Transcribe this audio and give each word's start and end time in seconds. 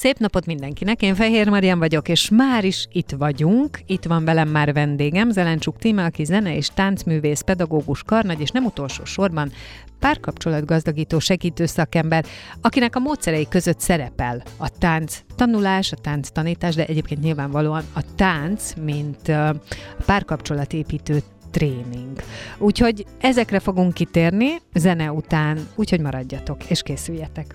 Szép 0.00 0.18
napot 0.18 0.46
mindenkinek, 0.46 1.02
én 1.02 1.14
Fehér 1.14 1.48
Marian 1.48 1.78
vagyok, 1.78 2.08
és 2.08 2.30
már 2.30 2.64
is 2.64 2.88
itt 2.92 3.10
vagyunk. 3.10 3.80
Itt 3.86 4.04
van 4.04 4.24
velem 4.24 4.48
már 4.48 4.72
vendégem, 4.72 5.30
Zelencsuk 5.30 5.78
Tíme, 5.78 6.04
aki 6.04 6.24
zene 6.24 6.56
és 6.56 6.68
táncművész, 6.74 7.40
pedagógus, 7.40 8.02
karnagy, 8.02 8.40
és 8.40 8.50
nem 8.50 8.64
utolsó 8.64 9.04
sorban 9.04 9.52
párkapcsolatgazdagító 9.98 11.18
segítő 11.18 11.66
szakember, 11.66 12.24
akinek 12.60 12.96
a 12.96 12.98
módszerei 12.98 13.48
között 13.48 13.80
szerepel 13.80 14.42
a 14.56 14.68
tánc 14.78 15.20
tanulás, 15.36 15.92
a 15.92 15.96
tánc 15.96 16.30
tanítás, 16.30 16.74
de 16.74 16.86
egyébként 16.86 17.20
nyilvánvalóan 17.20 17.84
a 17.94 18.02
tánc, 18.16 18.72
mint 18.84 19.32
párkapcsolatépítő 20.06 21.22
tréning. 21.50 22.22
Úgyhogy 22.58 23.06
ezekre 23.20 23.58
fogunk 23.58 23.94
kitérni 23.94 24.60
zene 24.74 25.12
után, 25.12 25.68
úgyhogy 25.74 26.00
maradjatok 26.00 26.70
és 26.70 26.82
készüljetek. 26.82 27.54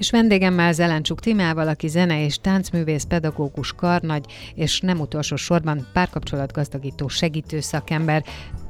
És 0.00 0.10
vendégemmel 0.10 0.72
Zelencsuk 0.72 1.20
Timával, 1.20 1.68
aki 1.68 1.88
zene 1.88 2.24
és 2.24 2.38
táncművész, 2.38 3.04
pedagógus, 3.04 3.72
karnagy, 3.72 4.24
és 4.54 4.80
nem 4.80 5.00
utolsó 5.00 5.36
sorban 5.36 5.86
párkapcsolatgazdagító 5.92 7.08
segítő 7.08 7.60
szakember, 7.60 8.24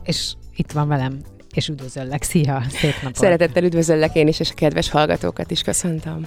és 0.05 0.33
itt 0.56 0.73
van 0.73 0.89
velem 0.89 1.19
és 1.55 1.69
üdvözöllek. 1.69 2.23
Szia, 2.23 2.62
szép 2.69 2.95
napot! 3.03 3.17
Szeretettel 3.17 3.64
üdvözöllek 3.64 4.14
én 4.14 4.28
is, 4.28 4.41
és 4.41 4.51
a 4.51 4.55
kedves 4.55 4.91
hallgatókat 4.91 5.51
is 5.51 5.62
köszöntöm. 5.62 6.27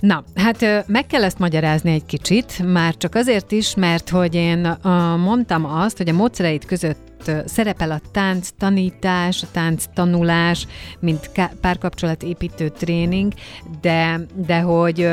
Na, 0.00 0.24
hát 0.34 0.86
meg 0.86 1.06
kell 1.06 1.24
ezt 1.24 1.38
magyarázni 1.38 1.92
egy 1.92 2.06
kicsit, 2.06 2.62
már 2.72 2.96
csak 2.96 3.14
azért 3.14 3.52
is, 3.52 3.74
mert 3.74 4.08
hogy 4.08 4.34
én 4.34 4.76
mondtam 5.18 5.64
azt, 5.64 5.96
hogy 5.96 6.08
a 6.08 6.12
módszereit 6.12 6.64
között 6.64 7.07
szerepel 7.44 7.90
a 7.90 8.00
tánc 8.12 8.48
tanítás, 8.58 9.42
a 9.42 9.46
tánc 9.52 9.84
tanulás, 9.94 10.66
mint 11.00 11.30
párkapcsolatépítő 11.60 12.68
tréning, 12.68 13.32
de, 13.80 14.20
de 14.34 14.60
hogy 14.60 15.08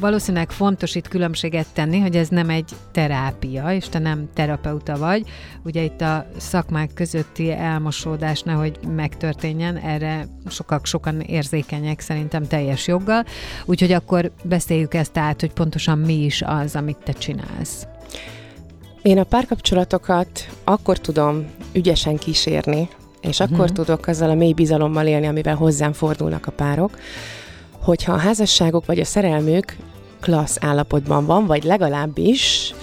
valószínűleg 0.00 0.50
fontos 0.50 0.94
itt 0.94 1.08
különbséget 1.08 1.66
tenni, 1.72 1.98
hogy 1.98 2.16
ez 2.16 2.28
nem 2.28 2.50
egy 2.50 2.70
terápia, 2.92 3.72
és 3.72 3.88
te 3.88 3.98
nem 3.98 4.28
terapeuta 4.34 4.98
vagy. 4.98 5.26
Ugye 5.64 5.82
itt 5.82 6.00
a 6.00 6.26
szakmák 6.36 6.90
közötti 6.94 7.52
elmosódás 7.52 8.42
nehogy 8.42 8.78
megtörténjen, 8.94 9.76
erre 9.76 10.26
sokak 10.48 10.86
sokan 10.86 11.20
érzékenyek 11.20 12.00
szerintem 12.00 12.46
teljes 12.46 12.86
joggal, 12.86 13.24
úgyhogy 13.64 13.92
akkor 13.92 14.32
beszéljük 14.42 14.94
ezt 14.94 15.18
át, 15.18 15.40
hogy 15.40 15.52
pontosan 15.52 15.98
mi 15.98 16.24
is 16.24 16.42
az, 16.42 16.76
amit 16.76 16.98
te 17.04 17.12
csinálsz. 17.12 17.86
Én 19.02 19.18
a 19.18 19.24
párkapcsolatokat 19.24 20.48
akkor 20.64 20.98
tudom 20.98 21.46
ügyesen 21.72 22.16
kísérni, 22.16 22.88
és 23.20 23.38
uh-huh. 23.38 23.56
akkor 23.56 23.70
tudok 23.72 24.06
azzal 24.06 24.30
a 24.30 24.34
mély 24.34 24.52
bizalommal 24.52 25.06
élni, 25.06 25.26
amivel 25.26 25.54
hozzám 25.54 25.92
fordulnak 25.92 26.46
a 26.46 26.50
párok, 26.50 26.98
hogyha 27.78 28.12
a 28.12 28.18
házasságok 28.18 28.86
vagy 28.86 29.00
a 29.00 29.04
szerelmük 29.04 29.76
klassz 30.20 30.56
állapotban 30.60 31.26
van, 31.26 31.46
vagy 31.46 31.64
legalábbis 31.64 32.74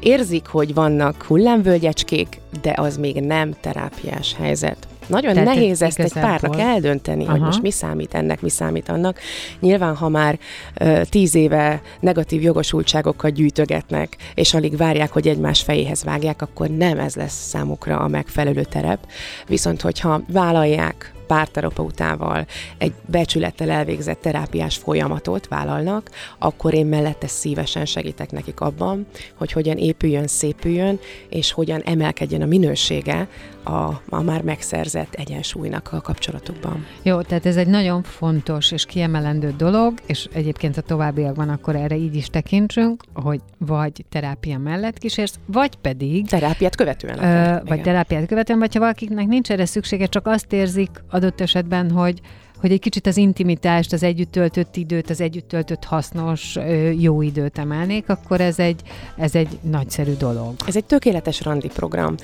érzik, 0.00 0.46
hogy 0.46 0.74
vannak 0.74 1.22
hullámvölgyecskék, 1.22 2.40
de 2.62 2.74
az 2.76 2.96
még 2.96 3.20
nem 3.20 3.54
terápiás 3.60 4.34
helyzet. 4.38 4.86
Nagyon 5.06 5.32
Tehát 5.32 5.54
nehéz 5.54 5.82
ezt 5.82 5.98
egy 5.98 6.12
párnak 6.12 6.60
eldönteni, 6.60 7.22
Aha. 7.24 7.32
hogy 7.32 7.40
most 7.40 7.62
mi 7.62 7.70
számít 7.70 8.14
ennek, 8.14 8.40
mi 8.40 8.48
számít 8.48 8.88
annak. 8.88 9.18
Nyilván, 9.60 9.96
ha 9.96 10.08
már 10.08 10.38
uh, 10.80 11.00
tíz 11.02 11.34
éve 11.34 11.82
negatív 12.00 12.42
jogosultságokat 12.42 13.32
gyűjtögetnek, 13.32 14.16
és 14.34 14.54
alig 14.54 14.76
várják, 14.76 15.12
hogy 15.12 15.28
egymás 15.28 15.62
fejéhez 15.62 16.04
vágják, 16.04 16.42
akkor 16.42 16.68
nem 16.68 16.98
ez 16.98 17.14
lesz 17.14 17.48
számukra 17.48 17.98
a 17.98 18.08
megfelelő 18.08 18.64
terep. 18.64 18.98
Viszont, 19.46 19.80
hogyha 19.80 20.22
vállalják 20.32 21.14
párterapeutával 21.26 22.46
egy 22.78 22.92
becsülettel 23.06 23.70
elvégzett 23.70 24.20
terápiás 24.20 24.76
folyamatot 24.76 25.48
vállalnak, 25.48 26.10
akkor 26.38 26.74
én 26.74 26.86
mellette 26.86 27.26
szívesen 27.26 27.84
segítek 27.84 28.30
nekik 28.30 28.60
abban, 28.60 29.06
hogy 29.34 29.52
hogyan 29.52 29.76
épüljön, 29.76 30.26
szépüljön, 30.26 30.98
és 31.28 31.52
hogyan 31.52 31.80
emelkedjen 31.80 32.42
a 32.42 32.46
minősége 32.46 33.28
a, 33.64 34.00
a 34.08 34.22
már 34.22 34.42
megszerzett 34.42 35.14
egyensúlynak 35.14 35.92
a 35.92 36.00
kapcsolatukban. 36.00 36.86
Jó, 37.02 37.20
tehát 37.20 37.46
ez 37.46 37.56
egy 37.56 37.66
nagyon 37.66 38.02
fontos 38.02 38.72
és 38.72 38.84
kiemelendő 38.84 39.54
dolog, 39.56 39.92
és 40.06 40.28
egyébként 40.32 40.76
a 40.76 40.80
továbbiakban 40.80 41.48
akkor 41.48 41.76
erre 41.76 41.96
így 41.96 42.14
is 42.14 42.26
tekintsünk, 42.26 43.02
hogy 43.12 43.40
vagy 43.58 44.04
terápia 44.08 44.58
mellett 44.58 44.98
kísérsz, 44.98 45.38
vagy 45.46 45.76
pedig... 45.76 46.28
Terápiát 46.28 46.76
követően. 46.76 47.18
Ö, 47.18 47.52
vagy 47.52 47.72
igen. 47.72 47.82
terápiát 47.82 48.26
követően, 48.26 48.58
vagy 48.58 48.74
ha 48.74 48.80
valakinek 48.80 49.26
nincs 49.26 49.50
erre 49.50 49.66
szüksége, 49.66 50.06
csak 50.06 50.26
azt 50.26 50.52
érzik 50.52 50.90
adott 51.14 51.40
esetben, 51.40 51.90
hogy 51.90 52.20
hogy 52.60 52.72
egy 52.72 52.80
kicsit 52.80 53.06
az 53.06 53.16
intimitást, 53.16 53.92
az 53.92 54.02
együtt 54.02 54.32
töltött 54.32 54.76
időt, 54.76 55.10
az 55.10 55.20
együtt 55.20 55.48
töltött 55.48 55.84
hasznos, 55.84 56.58
jó 56.98 57.22
időt 57.22 57.58
emelnék, 57.58 58.08
akkor 58.08 58.40
ez 58.40 58.58
egy, 58.58 58.80
ez 59.16 59.34
egy 59.34 59.58
nagyszerű 59.62 60.12
dolog. 60.12 60.54
Ez 60.66 60.76
egy 60.76 60.84
tökéletes 60.84 61.42
randi 61.42 61.68
program. 61.68 62.14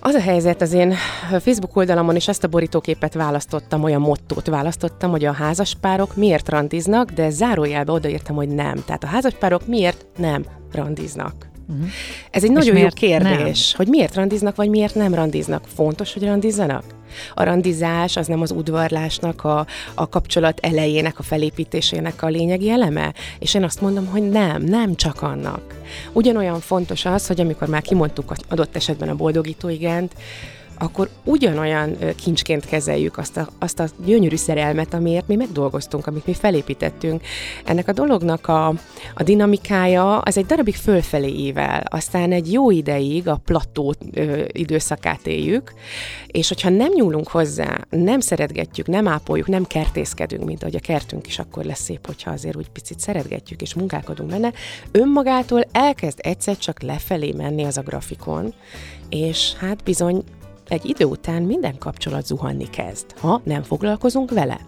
Az 0.00 0.14
a 0.14 0.20
helyzet, 0.20 0.62
az 0.62 0.72
én 0.72 0.94
Facebook 1.40 1.76
oldalamon 1.76 2.16
is 2.16 2.28
ezt 2.28 2.44
a 2.44 2.48
borítóképet 2.48 3.14
választottam, 3.14 3.82
olyan 3.82 4.00
mottót 4.00 4.46
választottam, 4.46 5.10
hogy 5.10 5.24
a 5.24 5.32
házaspárok 5.32 6.16
miért 6.16 6.48
randiznak, 6.48 7.10
de 7.10 7.30
zárójelbe 7.30 7.92
odaírtam, 7.92 8.36
hogy 8.36 8.48
nem. 8.48 8.82
Tehát 8.86 9.04
a 9.04 9.06
házaspárok 9.06 9.66
miért 9.66 10.06
nem 10.16 10.44
randiznak. 10.72 11.49
Uh-huh. 11.70 11.88
Ez 12.30 12.44
egy 12.44 12.50
És 12.50 12.56
nagyon 12.56 12.76
jó 12.76 12.88
kérdés, 12.88 13.70
nem? 13.70 13.76
hogy 13.76 13.88
miért 13.88 14.14
randiznak, 14.14 14.56
vagy 14.56 14.68
miért 14.68 14.94
nem 14.94 15.14
randiznak. 15.14 15.64
Fontos, 15.74 16.12
hogy 16.12 16.24
randizzanak? 16.24 16.84
A 17.34 17.42
randizás 17.42 18.16
az 18.16 18.26
nem 18.26 18.40
az 18.40 18.50
udvarlásnak, 18.50 19.44
a, 19.44 19.66
a 19.94 20.08
kapcsolat 20.08 20.60
elejének, 20.60 21.18
a 21.18 21.22
felépítésének 21.22 22.22
a 22.22 22.26
lényegi 22.26 22.70
eleme? 22.70 23.14
És 23.38 23.54
én 23.54 23.64
azt 23.64 23.80
mondom, 23.80 24.06
hogy 24.06 24.28
nem, 24.28 24.62
nem 24.62 24.94
csak 24.94 25.22
annak. 25.22 25.74
Ugyanolyan 26.12 26.60
fontos 26.60 27.04
az, 27.04 27.26
hogy 27.26 27.40
amikor 27.40 27.68
már 27.68 27.82
kimondtuk 27.82 28.32
adott 28.48 28.76
esetben 28.76 29.08
a 29.08 29.14
boldogító 29.14 29.68
igent, 29.68 30.12
akkor 30.82 31.08
ugyanolyan 31.24 31.96
kincsként 32.16 32.64
kezeljük 32.64 33.18
azt 33.18 33.36
a, 33.36 33.48
azt 33.58 33.80
a 33.80 33.86
gyönyörű 34.04 34.36
szerelmet, 34.36 34.94
amiért 34.94 35.28
mi 35.28 35.36
megdolgoztunk, 35.36 36.06
amit 36.06 36.26
mi 36.26 36.34
felépítettünk. 36.34 37.22
Ennek 37.64 37.88
a 37.88 37.92
dolognak 37.92 38.48
a, 38.48 38.66
a 39.14 39.22
dinamikája 39.22 40.18
az 40.18 40.36
egy 40.36 40.46
darabig 40.46 40.74
fölfelé 40.74 41.28
ível, 41.28 41.82
aztán 41.90 42.32
egy 42.32 42.52
jó 42.52 42.70
ideig 42.70 43.28
a 43.28 43.40
plató 43.44 43.94
időszakát 44.46 45.26
éljük, 45.26 45.72
és 46.26 46.48
hogyha 46.48 46.68
nem 46.68 46.92
nyúlunk 46.94 47.28
hozzá, 47.28 47.78
nem 47.90 48.20
szeretgetjük, 48.20 48.86
nem 48.86 49.08
ápoljuk, 49.08 49.48
nem 49.48 49.64
kertészkedünk, 49.64 50.44
mint 50.44 50.62
ahogy 50.62 50.76
a 50.76 50.80
kertünk 50.80 51.26
is 51.26 51.38
akkor 51.38 51.64
lesz 51.64 51.82
szép, 51.82 52.06
hogyha 52.06 52.30
azért 52.30 52.56
úgy 52.56 52.68
picit 52.68 53.00
szeretgetjük 53.00 53.62
és 53.62 53.74
munkálkodunk 53.74 54.30
benne, 54.30 54.52
önmagától 54.90 55.64
elkezd 55.72 56.18
egyszer 56.22 56.56
csak 56.56 56.82
lefelé 56.82 57.32
menni 57.36 57.64
az 57.64 57.78
a 57.78 57.82
grafikon, 57.82 58.54
és 59.08 59.52
hát 59.58 59.82
bizony 59.84 60.24
egy 60.70 60.84
idő 60.84 61.04
után 61.04 61.42
minden 61.42 61.78
kapcsolat 61.78 62.26
zuhanni 62.26 62.70
kezd, 62.70 63.06
ha 63.18 63.40
nem 63.44 63.62
foglalkozunk 63.62 64.30
vele. 64.30 64.60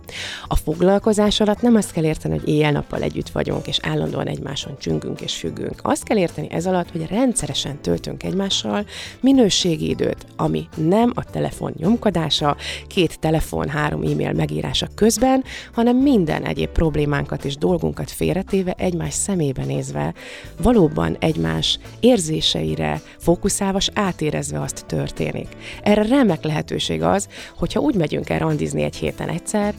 A 0.46 0.56
foglalkozás 0.56 1.40
alatt 1.40 1.60
nem 1.60 1.74
azt 1.74 1.92
kell 1.92 2.04
érteni, 2.04 2.38
hogy 2.38 2.48
éjjel-nappal 2.48 3.02
együtt 3.02 3.28
vagyunk, 3.28 3.66
és 3.66 3.78
állandóan 3.82 4.26
egymáson 4.26 4.78
csüngünk 4.78 5.20
és 5.20 5.36
függünk. 5.36 5.74
Azt 5.82 6.04
kell 6.04 6.16
érteni 6.16 6.50
ez 6.50 6.66
alatt, 6.66 6.90
hogy 6.90 7.06
rendszeresen 7.06 7.80
töltünk 7.80 8.22
egymással 8.22 8.86
minőségi 9.20 9.88
időt, 9.88 10.26
ami 10.36 10.68
nem 10.76 11.12
a 11.14 11.24
telefon 11.24 11.72
nyomkodása, 11.76 12.56
két 12.86 13.18
telefon, 13.18 13.68
három 13.68 14.02
e-mail 14.02 14.32
megírása 14.32 14.86
közben, 14.94 15.44
hanem 15.72 15.96
minden 15.96 16.44
egyéb 16.44 16.68
problémánkat 16.68 17.44
és 17.44 17.56
dolgunkat 17.56 18.10
félretéve, 18.10 18.74
egymás 18.78 19.14
szemébe 19.14 19.64
nézve, 19.64 20.14
valóban 20.62 21.16
egymás 21.20 21.78
érzéseire 22.00 23.02
fókuszálva, 23.18 23.78
és 23.78 23.90
átérezve 23.94 24.60
azt 24.60 24.84
történik. 24.86 25.48
Erre 25.92 26.06
remek 26.06 26.44
lehetőség 26.44 27.02
az, 27.02 27.28
hogyha 27.56 27.80
úgy 27.80 27.94
megyünk 27.94 28.30
el 28.30 28.38
randizni 28.38 28.82
egy 28.82 28.96
héten 28.96 29.28
egyszer, 29.28 29.74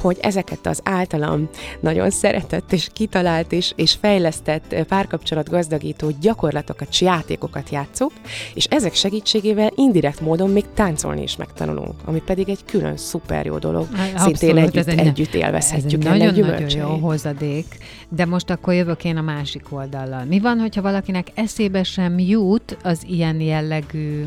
hogy 0.00 0.18
ezeket 0.20 0.66
az 0.66 0.80
általam 0.84 1.48
nagyon 1.80 2.10
szeretett 2.10 2.72
és 2.72 2.88
kitalált 2.92 3.52
és, 3.52 3.72
és 3.76 3.96
fejlesztett 4.00 4.74
párkapcsolat 4.88 5.48
gazdagító 5.48 6.10
gyakorlatokat, 6.20 6.98
játékokat 6.98 7.70
játszuk, 7.70 8.12
és 8.54 8.64
ezek 8.64 8.94
segítségével 8.94 9.70
indirekt 9.74 10.20
módon 10.20 10.50
még 10.50 10.64
táncolni 10.74 11.22
is 11.22 11.36
megtanulunk, 11.36 11.94
ami 12.04 12.22
pedig 12.26 12.48
egy 12.48 12.64
külön 12.64 12.96
szuper 12.96 13.46
jó 13.46 13.58
dolog. 13.58 13.86
Abszolút, 14.12 14.36
Szintén 14.36 14.56
együtt, 14.56 14.76
ez 14.76 14.86
egy, 14.86 14.98
együtt 14.98 15.34
élvezhetjük. 15.34 16.04
Ez 16.04 16.10
nagyon-nagyon 16.10 16.70
jó 16.70 16.88
hozadék, 16.88 17.66
de 18.08 18.24
most 18.24 18.50
akkor 18.50 18.74
jövök 18.74 19.04
én 19.04 19.16
a 19.16 19.22
másik 19.22 19.64
oldallal. 19.70 20.24
Mi 20.24 20.40
van, 20.40 20.58
hogyha 20.58 20.82
valakinek 20.82 21.26
eszébe 21.34 21.82
sem 21.82 22.18
jut 22.18 22.76
az 22.82 23.02
ilyen 23.06 23.40
jellegű 23.40 24.24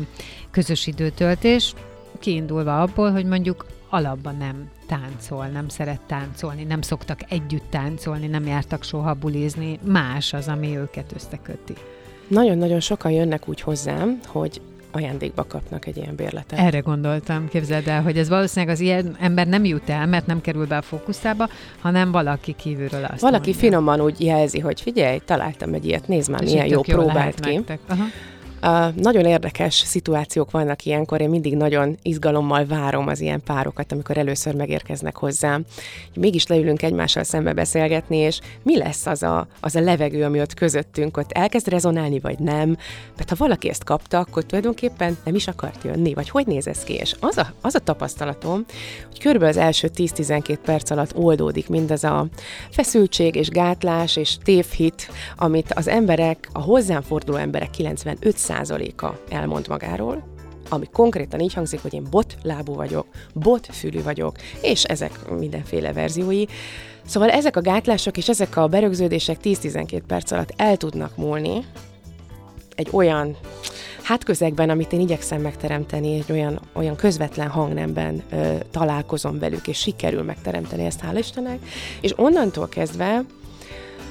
közös 0.50 0.86
időtöltés, 0.86 1.74
kiindulva 2.18 2.82
abból, 2.82 3.10
hogy 3.10 3.24
mondjuk 3.24 3.66
alapban 3.88 4.36
nem 4.36 4.70
táncol, 4.86 5.46
nem 5.46 5.68
szeret 5.68 6.00
táncolni, 6.06 6.64
nem 6.64 6.82
szoktak 6.82 7.20
együtt 7.28 7.70
táncolni, 7.70 8.26
nem 8.26 8.46
jártak 8.46 8.82
soha 8.82 9.14
bulizni, 9.14 9.78
más 9.84 10.32
az, 10.32 10.48
ami 10.48 10.76
őket 10.76 11.12
összeköti. 11.14 11.74
Nagyon-nagyon 12.28 12.80
sokan 12.80 13.10
jönnek 13.10 13.48
úgy 13.48 13.60
hozzám, 13.60 14.20
hogy 14.26 14.60
ajándékba 14.92 15.44
kapnak 15.44 15.86
egy 15.86 15.96
ilyen 15.96 16.14
bérletet. 16.14 16.58
Erre 16.58 16.78
gondoltam, 16.78 17.48
képzeld 17.48 17.88
el, 17.88 18.02
hogy 18.02 18.18
ez 18.18 18.28
valószínűleg 18.28 18.74
az 18.74 18.80
ilyen 18.80 19.16
ember 19.20 19.46
nem 19.46 19.64
jut 19.64 19.88
el, 19.90 20.06
mert 20.06 20.26
nem 20.26 20.40
kerül 20.40 20.66
be 20.66 20.76
a 20.76 20.82
fókuszába, 20.82 21.48
hanem 21.80 22.10
valaki 22.10 22.54
kívülről 22.56 23.04
azt 23.04 23.20
Valaki 23.20 23.50
mondja. 23.50 23.68
finoman 23.68 24.00
úgy 24.00 24.20
jelzi, 24.20 24.58
hogy 24.58 24.80
figyelj, 24.80 25.18
találtam 25.24 25.74
egy 25.74 25.86
ilyet, 25.86 26.08
nézd 26.08 26.30
már, 26.30 26.42
És 26.42 26.50
milyen 26.50 26.66
jó 26.66 26.80
próbált 26.80 27.40
ki. 27.40 27.60
Aha. 27.88 28.04
Nagyon 28.94 29.24
érdekes 29.24 29.74
szituációk 29.74 30.50
vannak 30.50 30.84
ilyenkor, 30.84 31.20
én 31.20 31.28
mindig 31.28 31.56
nagyon 31.56 31.98
izgalommal 32.02 32.66
várom 32.66 33.08
az 33.08 33.20
ilyen 33.20 33.42
párokat, 33.42 33.92
amikor 33.92 34.18
először 34.18 34.54
megérkeznek 34.54 35.16
hozzám. 35.16 35.64
Mégis 36.14 36.46
leülünk 36.46 36.82
egymással 36.82 37.22
szembe 37.22 37.52
beszélgetni, 37.52 38.16
és 38.16 38.40
mi 38.62 38.78
lesz 38.78 39.06
az 39.06 39.22
a, 39.22 39.46
az 39.60 39.76
a 39.76 39.80
levegő, 39.80 40.24
ami 40.24 40.40
ott 40.40 40.54
közöttünk, 40.54 41.16
ott 41.16 41.32
elkezd 41.32 41.68
rezonálni, 41.68 42.20
vagy 42.20 42.38
nem. 42.38 42.76
Mert 43.16 43.28
ha 43.28 43.34
valaki 43.38 43.68
ezt 43.68 43.84
kapta, 43.84 44.18
akkor 44.18 44.44
tulajdonképpen 44.44 45.16
nem 45.24 45.34
is 45.34 45.48
akart 45.48 45.84
jönni, 45.84 46.14
vagy 46.14 46.28
hogy 46.28 46.46
néz 46.46 46.66
ez 46.66 46.84
ki? 46.84 46.94
És 46.94 47.14
az 47.20 47.36
a, 47.36 47.52
az 47.60 47.74
a 47.74 47.78
tapasztalatom, 47.78 48.64
hogy 49.08 49.20
körülbelül 49.20 49.54
az 49.54 49.60
első 49.60 49.90
10-12 49.96 50.58
perc 50.64 50.90
alatt 50.90 51.16
oldódik 51.16 51.68
mindaz 51.68 52.04
a 52.04 52.26
feszültség 52.70 53.34
és 53.34 53.48
gátlás 53.48 54.16
és 54.16 54.36
tévhit, 54.42 55.10
amit 55.36 55.72
az 55.72 55.88
emberek, 55.88 56.48
a 56.52 56.60
hozzám 56.60 57.02
forduló 57.02 57.36
emberek 57.36 57.70
95 57.70 58.16
10%-a 58.50 59.34
elmond 59.34 59.68
magáról, 59.68 60.22
ami 60.68 60.86
konkrétan 60.92 61.40
így 61.40 61.54
hangzik, 61.54 61.82
hogy 61.82 61.94
én 61.94 62.06
bot 62.10 62.36
lábú 62.42 62.74
vagyok, 62.74 63.06
bot 63.34 63.66
fülű 63.72 64.02
vagyok, 64.02 64.36
és 64.62 64.84
ezek 64.84 65.30
mindenféle 65.38 65.92
verziói. 65.92 66.44
Szóval 67.06 67.30
ezek 67.30 67.56
a 67.56 67.60
gátlások 67.60 68.16
és 68.16 68.28
ezek 68.28 68.56
a 68.56 68.66
berögződések 68.66 69.38
10-12 69.42 70.02
perc 70.06 70.30
alatt 70.30 70.52
el 70.56 70.76
tudnak 70.76 71.16
múlni 71.16 71.64
egy 72.74 72.88
olyan 72.92 73.36
hátközegben, 74.02 74.70
amit 74.70 74.92
én 74.92 75.00
igyekszem 75.00 75.40
megteremteni, 75.40 76.14
egy 76.14 76.32
olyan, 76.32 76.60
olyan 76.72 76.96
közvetlen 76.96 77.48
hangnemben 77.48 78.22
ö, 78.30 78.54
találkozom 78.70 79.38
velük, 79.38 79.68
és 79.68 79.78
sikerül 79.78 80.22
megteremteni 80.22 80.84
ezt, 80.84 81.00
hál' 81.02 81.18
Istennek, 81.18 81.58
és 82.00 82.12
onnantól 82.16 82.68
kezdve, 82.68 83.24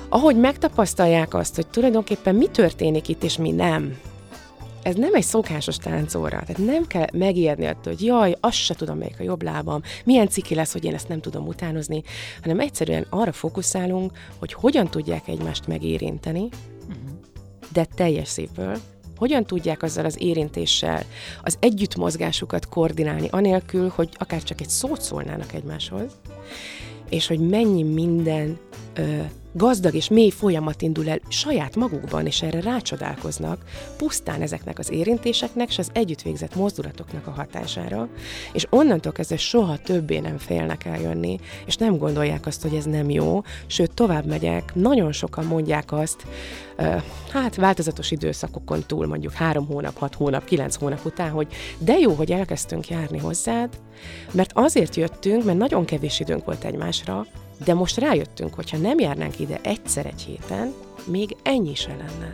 ahogy 0.09 0.35
megtapasztalják 0.35 1.33
azt, 1.33 1.55
hogy 1.55 1.67
tulajdonképpen 1.67 2.35
mi 2.35 2.47
történik 2.47 3.07
itt, 3.07 3.23
és 3.23 3.37
mi 3.37 3.51
nem, 3.51 3.97
ez 4.89 4.95
nem 4.95 5.15
egy 5.15 5.23
szokásos 5.23 5.77
táncóra, 5.77 6.43
tehát 6.45 6.57
nem 6.57 6.87
kell 6.87 7.07
megijedni 7.13 7.65
attól, 7.65 7.93
hogy 7.93 8.03
jaj, 8.03 8.35
azt 8.39 8.57
se 8.57 8.73
tudom, 8.73 8.97
melyik 8.97 9.19
a 9.19 9.23
jobb 9.23 9.41
lábam, 9.41 9.81
milyen 10.05 10.27
ciki 10.27 10.55
lesz, 10.55 10.71
hogy 10.71 10.83
én 10.83 10.93
ezt 10.93 11.07
nem 11.07 11.21
tudom 11.21 11.47
utánozni, 11.47 12.03
hanem 12.41 12.59
egyszerűen 12.59 13.05
arra 13.09 13.31
fókuszálunk, 13.31 14.11
hogy 14.39 14.53
hogyan 14.53 14.87
tudják 14.87 15.27
egymást 15.27 15.67
megérinteni, 15.67 16.49
de 17.73 17.85
teljes 17.95 18.27
szívből, 18.27 18.77
hogyan 19.17 19.45
tudják 19.45 19.83
azzal 19.83 20.05
az 20.05 20.21
érintéssel 20.21 21.03
az 21.43 21.57
együttmozgásukat 21.59 22.69
koordinálni, 22.69 23.27
anélkül, 23.31 23.91
hogy 23.95 24.09
akár 24.13 24.43
csak 24.43 24.61
egy 24.61 24.69
szót 24.69 25.01
szólnának 25.01 25.53
egymáshoz, 25.53 26.19
és 27.09 27.27
hogy 27.27 27.39
mennyi 27.39 27.83
minden 27.83 28.57
ö, 28.93 29.19
gazdag 29.53 29.93
és 29.93 30.09
mély 30.09 30.29
folyamat 30.29 30.81
indul 30.81 31.09
el 31.09 31.19
saját 31.27 31.75
magukban, 31.75 32.25
és 32.25 32.41
erre 32.41 32.61
rácsodálkoznak, 32.61 33.63
pusztán 33.97 34.41
ezeknek 34.41 34.79
az 34.79 34.91
érintéseknek 34.91 35.69
és 35.69 35.77
az 35.77 35.89
együtt 35.93 36.21
végzett 36.21 36.55
mozdulatoknak 36.55 37.27
a 37.27 37.31
hatására, 37.31 38.07
és 38.53 38.67
onnantól 38.69 39.11
kezdve 39.11 39.37
soha 39.37 39.77
többé 39.77 40.19
nem 40.19 40.37
félnek 40.37 40.85
eljönni, 40.85 41.39
és 41.65 41.75
nem 41.75 41.97
gondolják 41.97 42.45
azt, 42.45 42.61
hogy 42.61 42.73
ez 42.73 42.85
nem 42.85 43.09
jó, 43.09 43.41
sőt, 43.67 43.93
tovább 43.93 44.25
megyek, 44.25 44.75
nagyon 44.75 45.11
sokan 45.11 45.45
mondják 45.45 45.91
azt, 45.91 46.25
hát 47.31 47.55
változatos 47.55 48.11
időszakokon 48.11 48.83
túl, 48.87 49.07
mondjuk 49.07 49.33
három 49.33 49.65
hónap, 49.65 49.97
hat 49.97 50.15
hónap, 50.15 50.45
kilenc 50.45 50.75
hónap 50.75 51.05
után, 51.05 51.29
hogy 51.29 51.47
de 51.77 51.97
jó, 51.97 52.13
hogy 52.13 52.31
elkezdtünk 52.31 52.87
járni 52.87 53.17
hozzád, 53.17 53.79
mert 54.31 54.51
azért 54.53 54.95
jöttünk, 54.95 55.43
mert 55.43 55.57
nagyon 55.57 55.85
kevés 55.85 56.19
időnk 56.19 56.45
volt 56.45 56.63
egymásra, 56.63 57.25
de 57.63 57.73
most 57.73 57.97
rájöttünk, 57.97 58.53
hogyha 58.53 58.77
nem 58.77 58.99
járnánk 58.99 59.39
ide 59.39 59.59
egyszer 59.63 60.05
egy 60.05 60.21
héten, 60.21 60.73
még 61.05 61.35
ennyi 61.43 61.75
se 61.75 61.95
lenne. 61.95 62.33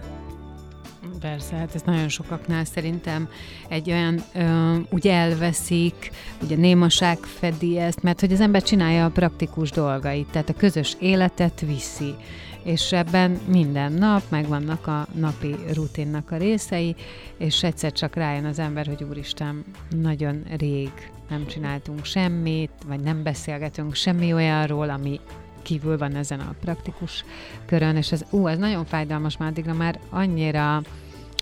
Persze, 1.20 1.56
hát 1.56 1.76
ez 1.76 1.82
nagyon 1.82 2.10
sokaknál 2.10 2.66
szerintem 2.66 3.30
egy 3.68 3.92
olyan, 3.92 4.24
ö, 4.34 4.76
úgy 4.90 5.08
elveszik, 5.08 6.12
ugye 6.44 6.56
némaság 6.56 7.18
fedi 7.18 7.78
ezt, 7.78 8.02
mert 8.02 8.20
hogy 8.20 8.32
az 8.34 8.40
ember 8.40 8.64
csinálja 8.64 9.06
a 9.06 9.10
praktikus 9.10 9.72
dolgait, 9.72 10.28
tehát 10.32 10.50
a 10.50 10.54
közös 10.54 10.96
életet 11.00 11.60
viszi, 11.60 12.16
és 12.64 12.92
ebben 12.92 13.40
minden 13.48 13.92
nap 13.92 14.22
megvannak 14.30 14.88
a 14.88 15.08
napi 15.14 15.56
rutinnak 15.74 16.32
a 16.32 16.38
részei, 16.38 16.96
és 17.38 17.64
egyszer 17.64 17.92
csak 17.92 18.16
rájön 18.16 18.46
az 18.46 18.60
ember, 18.60 18.88
hogy 18.88 19.04
úristen, 19.04 19.66
nagyon 19.90 20.44
rég 20.58 20.92
nem 21.30 21.48
csináltunk 21.48 22.06
semmit, 22.06 22.72
vagy 22.88 23.00
nem 23.00 23.24
beszélgetünk 23.24 23.96
semmi 23.96 24.34
olyanról, 24.34 24.90
ami 24.90 25.20
kívül 25.62 25.98
van 25.98 26.16
ezen 26.16 26.40
a 26.40 26.56
praktikus 26.62 27.26
körön, 27.66 27.96
és 27.96 28.12
ez, 28.12 28.26
ú, 28.30 28.48
ez 28.48 28.58
nagyon 28.58 28.86
fájdalmas 28.86 29.38
már 29.38 29.50
addigra 29.50 29.74
már 29.74 30.00
annyira, 30.10 30.82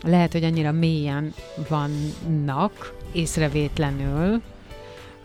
lehet, 0.03 0.31
hogy 0.31 0.43
annyira 0.43 0.71
mélyen 0.71 1.33
vannak 1.69 2.95
észrevétlenül, 3.11 4.41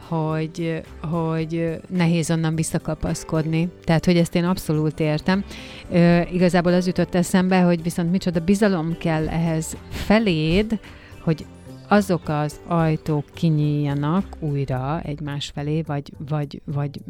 hogy, 0.08 0.82
hogy 1.10 1.80
nehéz 1.88 2.30
onnan 2.30 2.54
visszakapaszkodni. 2.54 3.68
Tehát, 3.84 4.04
hogy 4.04 4.16
ezt 4.16 4.34
én 4.34 4.44
abszolút 4.44 5.00
értem. 5.00 5.44
Ö, 5.90 6.20
igazából 6.32 6.72
az 6.72 6.86
jutott 6.86 7.14
eszembe, 7.14 7.60
hogy 7.60 7.82
viszont 7.82 8.10
micsoda 8.10 8.40
bizalom 8.40 8.98
kell 8.98 9.28
ehhez 9.28 9.76
feléd, 9.90 10.78
hogy 11.20 11.46
azok 11.88 12.28
az 12.28 12.60
ajtók 12.66 13.24
kinyíljanak 13.34 14.36
újra 14.40 15.00
egymás 15.00 15.50
felé, 15.54 15.82
vagy, 15.82 16.12
vagy, 16.28 16.60
vagy 16.64 17.00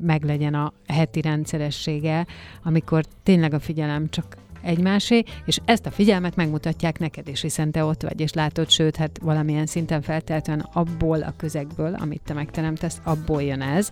meglegyen 0.00 0.54
a 0.54 0.72
heti 0.86 1.20
rendszeressége, 1.20 2.26
amikor 2.62 3.04
tényleg 3.22 3.54
a 3.54 3.60
figyelem 3.60 4.08
csak 4.10 4.36
egymásé, 4.62 5.24
és 5.44 5.60
ezt 5.64 5.86
a 5.86 5.90
figyelmet 5.90 6.36
megmutatják 6.36 6.98
neked 6.98 7.28
is, 7.28 7.40
hiszen 7.40 7.70
te 7.70 7.84
ott 7.84 8.02
vagy, 8.02 8.20
és 8.20 8.32
látod, 8.32 8.70
sőt, 8.70 8.96
hát 8.96 9.18
valamilyen 9.22 9.66
szinten 9.66 10.02
feltétlenül 10.02 10.64
abból 10.72 11.22
a 11.22 11.34
közegből, 11.36 11.94
amit 11.94 12.22
te 12.24 12.34
megteremtesz, 12.34 13.00
abból 13.04 13.42
jön 13.42 13.62
ez, 13.62 13.90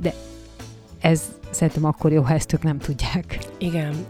de 0.00 0.14
ez 1.00 1.22
szerintem 1.50 1.84
akkor 1.84 2.12
jó, 2.12 2.22
ha 2.22 2.34
ezt 2.34 2.52
ők 2.52 2.62
nem 2.62 2.78
tudják. 2.78 3.38
Igen, 3.58 4.06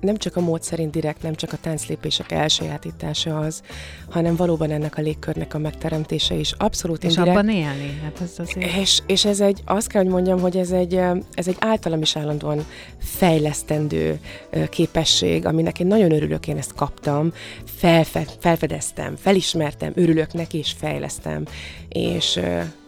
nem 0.00 0.16
csak 0.16 0.36
a 0.36 0.40
módszerint 0.40 0.90
direkt, 0.90 1.22
nem 1.22 1.34
csak 1.34 1.52
a 1.52 1.56
tánclépések 1.60 2.32
elsajátítása 2.32 3.38
az, 3.38 3.62
hanem 4.10 4.36
valóban 4.36 4.70
ennek 4.70 4.98
a 4.98 5.00
légkörnek 5.02 5.54
a 5.54 5.58
megteremtése 5.58 6.34
is 6.34 6.52
abszolút 6.52 7.04
És 7.04 7.16
indirekt. 7.16 7.36
abban 7.36 7.48
élni? 7.48 8.00
Hát 8.02 8.20
az 8.20 8.34
azért... 8.36 8.76
És, 8.76 9.02
és 9.06 9.24
ez 9.24 9.40
egy, 9.40 9.62
azt 9.64 9.88
kell, 9.88 10.02
hogy 10.02 10.10
mondjam, 10.10 10.40
hogy 10.40 10.56
ez 10.56 10.70
egy, 10.70 10.94
ez 11.34 11.48
egy 11.48 11.56
általam 11.58 12.02
is 12.02 12.16
állandóan 12.16 12.64
fejlesztendő 12.98 14.20
képesség, 14.68 15.46
aminek 15.46 15.80
én 15.80 15.86
nagyon 15.86 16.12
örülök, 16.12 16.48
én 16.48 16.56
ezt 16.56 16.74
kaptam, 16.74 17.32
felfe, 17.64 18.26
felfedeztem, 18.38 19.16
felismertem, 19.16 19.92
örülök 19.94 20.32
neki 20.32 20.58
és 20.58 20.74
fejlesztem. 20.78 21.44
És 21.88 22.40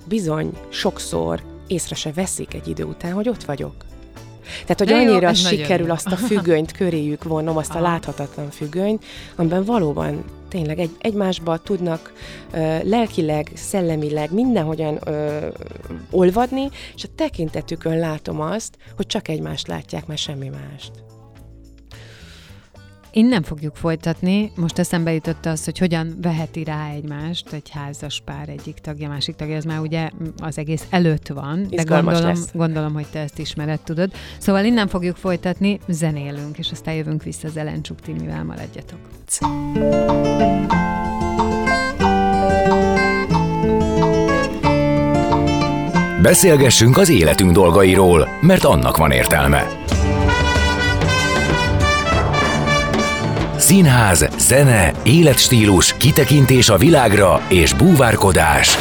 bizony, 0.08 0.50
sokszor 0.68 1.42
észre 1.66 1.94
se 1.94 2.12
veszik 2.12 2.54
egy 2.54 2.68
idő 2.68 2.84
után, 2.84 3.12
hogy 3.12 3.28
ott 3.28 3.44
vagyok. 3.44 3.74
Tehát, 4.46 4.78
hogy 4.78 4.86
De 4.86 4.94
jó, 4.94 5.00
annyira 5.00 5.20
nagyon 5.20 5.34
sikerül 5.34 5.86
jó. 5.86 5.92
azt 5.92 6.06
a 6.06 6.16
függönyt 6.28 6.72
köréjük 6.72 7.24
vonnom, 7.24 7.56
azt 7.56 7.74
a 7.74 7.80
láthatatlan 7.80 8.50
függönyt, 8.50 9.04
amiben 9.36 9.64
valóban 9.64 10.24
tényleg 10.48 10.78
egy, 10.78 10.90
egymásba 10.98 11.56
tudnak 11.58 12.12
ö, 12.52 12.78
lelkileg, 12.82 13.50
szellemileg, 13.54 14.32
mindenhogyan 14.32 14.98
ö, 15.04 15.46
olvadni, 16.10 16.68
és 16.94 17.04
a 17.04 17.08
tekintetükön 17.14 17.98
látom 17.98 18.40
azt, 18.40 18.76
hogy 18.96 19.06
csak 19.06 19.28
egymást 19.28 19.66
látják, 19.66 20.06
mert 20.06 20.20
semmi 20.20 20.48
mást. 20.48 21.05
Innen 23.16 23.42
fogjuk 23.42 23.74
folytatni. 23.76 24.52
Most 24.54 24.78
eszembe 24.78 25.12
jutott 25.12 25.46
az, 25.46 25.64
hogy 25.64 25.78
hogyan 25.78 26.14
veheti 26.22 26.64
rá 26.64 26.90
egymást 26.90 27.52
egy 27.52 27.70
házas 27.70 28.22
pár 28.24 28.48
egyik 28.48 28.74
tagja, 28.74 29.08
másik 29.08 29.36
tagja, 29.36 29.56
ez 29.56 29.64
már 29.64 29.80
ugye 29.80 30.10
az 30.38 30.58
egész 30.58 30.86
előtt 30.90 31.28
van, 31.28 31.62
de 31.62 31.68
Izgalmas 31.70 32.12
gondolom, 32.12 32.36
lesz. 32.36 32.50
gondolom, 32.52 32.92
hogy 32.92 33.06
te 33.06 33.18
ezt 33.18 33.38
ismered, 33.38 33.80
tudod. 33.80 34.12
Szóval 34.38 34.64
innen 34.64 34.88
fogjuk 34.88 35.16
folytatni, 35.16 35.80
zenélünk, 35.88 36.58
és 36.58 36.70
aztán 36.70 36.94
jövünk 36.94 37.22
vissza 37.22 37.48
Zelencsuk 37.48 38.00
Timivel, 38.00 38.44
maradjatok. 38.44 38.98
Beszélgessünk 46.22 46.96
az 46.96 47.08
életünk 47.08 47.52
dolgairól, 47.52 48.28
mert 48.40 48.64
annak 48.64 48.96
van 48.96 49.10
értelme. 49.10 49.84
Színház, 53.66 54.28
zene, 54.38 54.92
életstílus, 55.02 55.96
kitekintés 55.96 56.68
a 56.68 56.76
világra 56.76 57.40
és 57.48 57.72
búvárkodás. 57.72 58.76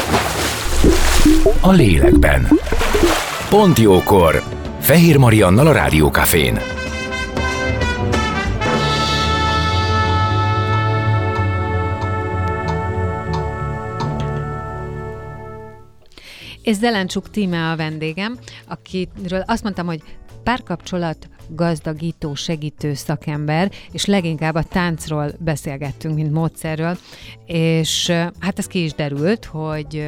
A 1.61 1.71
lélekben. 1.71 2.47
Pont 3.49 3.79
jókor. 3.79 4.43
Fehér 4.79 5.17
Mariannal 5.17 5.67
a 5.67 5.71
Rádiókafén. 5.71 6.59
És 16.61 16.75
Zelencsuk 16.75 17.29
Tíme 17.29 17.71
a 17.71 17.75
vendégem, 17.75 18.37
akiről 18.67 19.43
azt 19.45 19.63
mondtam, 19.63 19.85
hogy 19.85 20.01
párkapcsolat 20.43 21.29
gazdagító, 21.49 22.35
segítő 22.35 22.93
szakember, 22.93 23.71
és 23.91 24.05
leginkább 24.05 24.55
a 24.55 24.63
táncról 24.63 25.31
beszélgettünk, 25.39 26.15
mint 26.15 26.31
módszerről, 26.31 26.97
és 27.45 28.09
hát 28.39 28.59
ez 28.59 28.67
ki 28.67 28.83
is 28.83 28.93
derült, 28.93 29.45
hogy 29.45 30.07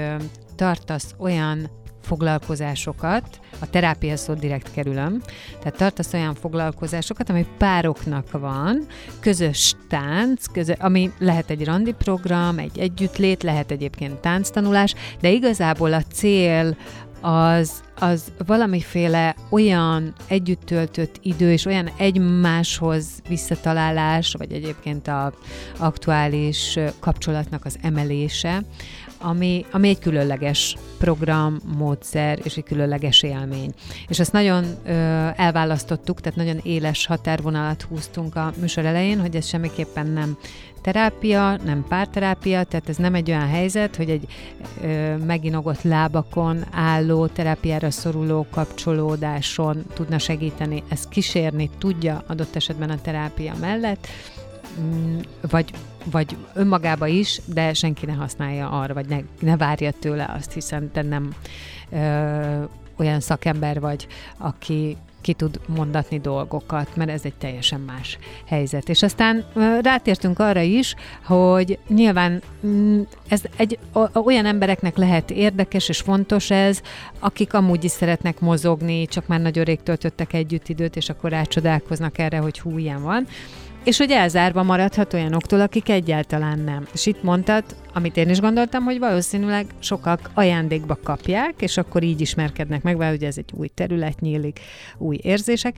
tartasz 0.55 1.15
olyan 1.17 1.69
foglalkozásokat, 2.07 3.39
a 3.59 3.69
terápia 3.69 4.17
szót 4.17 4.39
direkt 4.39 4.71
kerülöm, 4.71 5.21
tehát 5.59 5.77
tartasz 5.77 6.13
olyan 6.13 6.35
foglalkozásokat, 6.35 7.29
ami 7.29 7.45
pároknak 7.57 8.31
van, 8.31 8.85
közös 9.19 9.75
tánc, 9.89 10.45
közö, 10.45 10.73
ami 10.79 11.11
lehet 11.19 11.49
egy 11.49 11.65
randi 11.65 11.91
program, 11.91 12.57
egy 12.57 12.79
együttlét, 12.79 13.43
lehet 13.43 13.71
egyébként 13.71 14.15
tánctanulás, 14.15 14.93
de 15.21 15.29
igazából 15.29 15.93
a 15.93 16.01
cél 16.01 16.77
az, 17.21 17.83
az 17.99 18.31
valamiféle 18.45 19.35
olyan 19.49 20.13
együtt 20.27 20.65
töltött 20.65 21.19
idő, 21.21 21.51
és 21.51 21.65
olyan 21.65 21.89
egymáshoz 21.97 23.05
visszatalálás, 23.27 24.35
vagy 24.37 24.51
egyébként 24.51 25.07
a 25.07 25.33
aktuális 25.77 26.79
kapcsolatnak 26.99 27.65
az 27.65 27.77
emelése, 27.81 28.63
ami, 29.19 29.65
ami 29.71 29.89
egy 29.89 29.99
különleges 29.99 30.75
program, 30.97 31.59
módszer 31.77 32.39
és 32.43 32.55
egy 32.55 32.63
különleges 32.63 33.23
élmény. 33.23 33.73
És 34.07 34.19
ezt 34.19 34.31
nagyon 34.31 34.65
ö, 34.85 34.91
elválasztottuk, 35.35 36.21
tehát 36.21 36.37
nagyon 36.37 36.59
éles 36.63 37.05
határvonalat 37.05 37.81
húztunk 37.81 38.35
a 38.35 38.53
műsor 38.59 38.85
elején, 38.85 39.19
hogy 39.19 39.35
ez 39.35 39.47
semmiképpen 39.47 40.07
nem 40.07 40.37
terápia, 40.81 41.57
nem 41.65 41.85
párterápia, 41.89 42.63
tehát 42.63 42.89
ez 42.89 42.97
nem 42.97 43.13
egy 43.15 43.29
olyan 43.29 43.47
helyzet, 43.47 43.95
hogy 43.95 44.09
egy 44.09 44.25
ö, 44.81 45.17
meginogott 45.17 45.81
lábakon 45.81 46.63
álló, 46.71 47.27
terápiára 47.27 47.91
szoruló 47.91 48.45
kapcsolódáson 48.51 49.85
tudna 49.93 50.17
segíteni. 50.17 50.83
Ez 50.89 51.07
kísérni 51.07 51.69
tudja 51.77 52.23
adott 52.27 52.55
esetben 52.55 52.89
a 52.89 53.01
terápia 53.01 53.53
mellett, 53.59 54.07
vagy, 55.49 55.73
vagy 56.11 56.37
önmagába 56.53 57.07
is, 57.07 57.41
de 57.45 57.73
senki 57.73 58.05
ne 58.05 58.13
használja 58.13 58.69
arra, 58.69 58.93
vagy 58.93 59.07
ne, 59.07 59.17
ne 59.39 59.57
várja 59.57 59.91
tőle 59.91 60.33
azt, 60.37 60.51
hiszen 60.51 60.91
te 60.91 61.01
nem 61.01 61.33
ö, 61.89 62.63
olyan 62.97 63.19
szakember 63.19 63.79
vagy, 63.79 64.07
aki 64.37 64.97
ki 65.21 65.33
tud 65.33 65.59
mondatni 65.67 66.19
dolgokat, 66.19 66.95
mert 66.95 67.09
ez 67.09 67.21
egy 67.23 67.33
teljesen 67.33 67.79
más 67.79 68.17
helyzet. 68.45 68.89
És 68.89 69.03
aztán 69.03 69.45
rátértünk 69.81 70.39
arra 70.39 70.61
is, 70.61 70.95
hogy 71.25 71.79
nyilván 71.87 72.41
mm, 72.65 73.01
ez 73.27 73.41
egy 73.55 73.79
olyan 74.13 74.45
embereknek 74.45 74.97
lehet 74.97 75.31
érdekes 75.31 75.89
és 75.89 75.99
fontos 75.99 76.49
ez, 76.51 76.81
akik 77.19 77.53
amúgy 77.53 77.83
is 77.83 77.91
szeretnek 77.91 78.39
mozogni, 78.39 79.05
csak 79.07 79.27
már 79.27 79.41
nagyon 79.41 79.63
rég 79.63 79.83
töltöttek 79.83 80.33
együtt 80.33 80.67
időt, 80.67 80.95
és 80.95 81.09
akkor 81.09 81.29
rácsodálkoznak 81.29 82.17
erre, 82.17 82.37
hogy 82.37 82.59
hú, 82.59 82.77
ilyen 82.77 83.03
van 83.03 83.27
és 83.87 83.97
hogy 83.97 84.11
elzárva 84.11 84.63
maradhat 84.63 85.13
olyanoktól, 85.13 85.61
akik 85.61 85.89
egyáltalán 85.89 86.59
nem. 86.59 86.87
És 86.93 87.05
itt 87.05 87.23
mondtad, 87.23 87.63
amit 87.93 88.17
én 88.17 88.29
is 88.29 88.39
gondoltam, 88.39 88.83
hogy 88.83 88.99
valószínűleg 88.99 89.65
sokak 89.79 90.29
ajándékba 90.33 90.99
kapják, 91.03 91.53
és 91.61 91.77
akkor 91.77 92.03
így 92.03 92.21
ismerkednek 92.21 92.83
meg, 92.83 92.97
mert 92.97 93.15
ugye 93.15 93.27
ez 93.27 93.37
egy 93.37 93.49
új 93.53 93.67
terület 93.67 94.19
nyílik, 94.19 94.59
új 94.97 95.19
érzések. 95.21 95.75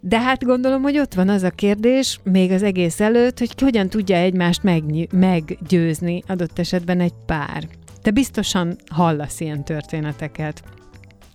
De 0.00 0.20
hát 0.20 0.44
gondolom, 0.44 0.82
hogy 0.82 0.98
ott 0.98 1.14
van 1.14 1.28
az 1.28 1.42
a 1.42 1.50
kérdés, 1.50 2.20
még 2.22 2.50
az 2.50 2.62
egész 2.62 3.00
előtt, 3.00 3.38
hogy 3.38 3.60
hogyan 3.60 3.88
tudja 3.88 4.16
egymást 4.16 4.62
megny- 4.62 5.12
meggyőzni 5.12 6.22
adott 6.26 6.58
esetben 6.58 7.00
egy 7.00 7.14
pár. 7.26 7.68
Te 8.02 8.10
biztosan 8.10 8.76
hallasz 8.90 9.40
ilyen 9.40 9.64
történeteket. 9.64 10.62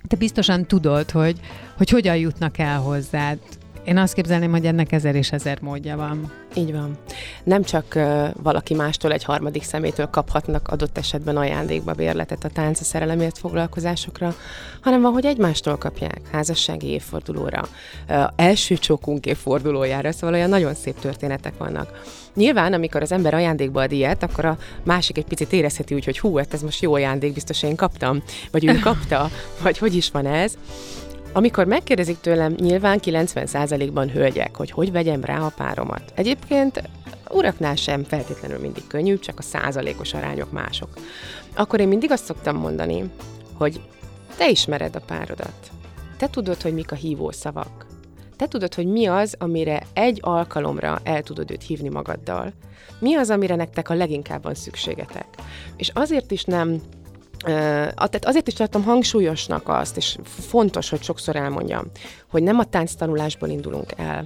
Te 0.08 0.16
biztosan 0.16 0.66
tudod, 0.66 1.12
hogy, 1.12 1.40
hogy 1.78 1.90
hogyan 1.90 2.18
jutnak 2.18 2.58
el 2.58 2.80
hozzád. 2.80 3.40
Én 3.86 3.98
azt 3.98 4.14
képzelném, 4.14 4.52
hogy 4.52 4.66
ennek 4.66 4.92
ezer 4.92 5.16
és 5.16 5.32
ezer 5.32 5.58
módja 5.62 5.96
van. 5.96 6.32
Így 6.56 6.72
van. 6.72 6.98
Nem 7.44 7.64
csak 7.64 7.94
uh, 7.96 8.28
valaki 8.44 8.74
mástól, 8.74 9.12
egy 9.12 9.24
harmadik 9.24 9.64
szemétől 9.64 10.06
kaphatnak 10.06 10.68
adott 10.68 10.98
esetben 10.98 11.38
ajándékba 11.38 11.94
bérletet 11.94 12.44
a 12.44 12.50
tánc 12.50 12.80
a 12.80 12.84
szerelemért 12.84 13.38
foglalkozásokra, 13.38 14.36
hanem 14.82 15.02
van, 15.02 15.12
hogy 15.12 15.26
egymástól 15.26 15.78
kapják 15.78 16.22
házassági 16.32 16.88
évfordulóra, 16.88 17.68
uh, 18.10 18.24
első 18.36 18.76
csókunk 18.76 19.26
évfordulójára, 19.26 20.12
szóval 20.12 20.36
olyan 20.36 20.50
nagyon 20.50 20.74
szép 20.74 21.00
történetek 21.00 21.58
vannak. 21.58 22.02
Nyilván, 22.36 22.74
amikor 22.74 23.02
az 23.02 23.12
ember 23.12 23.34
ajándékba 23.34 23.82
ad 23.82 23.92
ilyet, 23.92 24.24
akkor 24.24 24.46
a 24.46 24.58
másik 24.84 25.18
egy 25.18 25.26
picit 25.26 25.54
érezheti 25.54 25.96
úgy, 25.96 26.06
hogy 26.06 26.20
hú, 26.20 26.38
hát 26.38 26.54
ez 26.54 26.62
most 26.62 26.82
jó 26.82 26.94
ajándék, 26.94 27.34
biztos 27.34 27.64
én 27.64 27.76
kaptam, 27.76 28.24
vagy 28.52 28.66
ő 28.66 28.80
kapta, 28.80 29.30
vagy 29.64 29.78
hogy 29.78 29.96
is 29.96 30.12
van 30.12 30.26
ez. 30.26 30.58
Amikor 31.36 31.66
megkérdezik 31.66 32.20
tőlem, 32.20 32.54
nyilván 32.58 33.00
90%-ban 33.04 34.10
hölgyek, 34.10 34.56
hogy 34.56 34.72
hogy 34.72 34.92
vegyem 34.92 35.24
rá 35.24 35.40
a 35.40 35.54
páromat. 35.56 36.12
Egyébként 36.14 36.90
uraknál 37.30 37.76
sem 37.76 38.04
feltétlenül 38.04 38.60
mindig 38.60 38.88
könnyű, 38.88 39.18
csak 39.18 39.40
a 39.40 39.42
százalékos 39.42 40.14
arányok 40.14 40.52
mások. 40.52 40.90
Akkor 41.56 41.80
én 41.80 41.88
mindig 41.88 42.12
azt 42.12 42.24
szoktam 42.24 42.56
mondani, 42.56 43.12
hogy 43.54 43.82
te 44.38 44.50
ismered 44.50 44.96
a 44.96 45.00
párodat. 45.00 45.72
Te 46.18 46.28
tudod, 46.28 46.62
hogy 46.62 46.74
mik 46.74 46.92
a 46.92 46.96
hívó 46.96 47.32
szavak. 47.32 47.86
Te 48.36 48.48
tudod, 48.48 48.74
hogy 48.74 48.88
mi 48.88 49.06
az, 49.06 49.36
amire 49.40 49.84
egy 49.94 50.20
alkalomra 50.22 51.00
el 51.04 51.24
tudod 51.24 51.52
őt 51.52 51.64
hívni 51.64 51.90
magaddal. 51.90 52.54
Mi 53.00 53.16
az, 53.16 53.30
amire 53.30 53.56
nektek 53.56 53.90
a 53.90 53.94
leginkább 53.94 54.44
van 54.44 54.56
szükségetek. 54.56 55.28
És 55.78 55.92
azért 55.94 56.32
is 56.32 56.44
nem 56.44 56.82
tehát 57.46 58.26
azért 58.26 58.48
is 58.48 58.54
tartom 58.54 58.84
hangsúlyosnak 58.84 59.70
azt, 59.70 59.98
és 59.98 60.18
fontos, 60.24 60.90
hogy 60.90 61.04
sokszor 61.04 61.36
elmondjam, 61.36 61.86
hogy 62.28 62.44
nem 62.44 62.60
a 62.60 62.64
tánctanulásból 62.64 63.50
indulunk 63.50 63.92
el, 63.98 64.26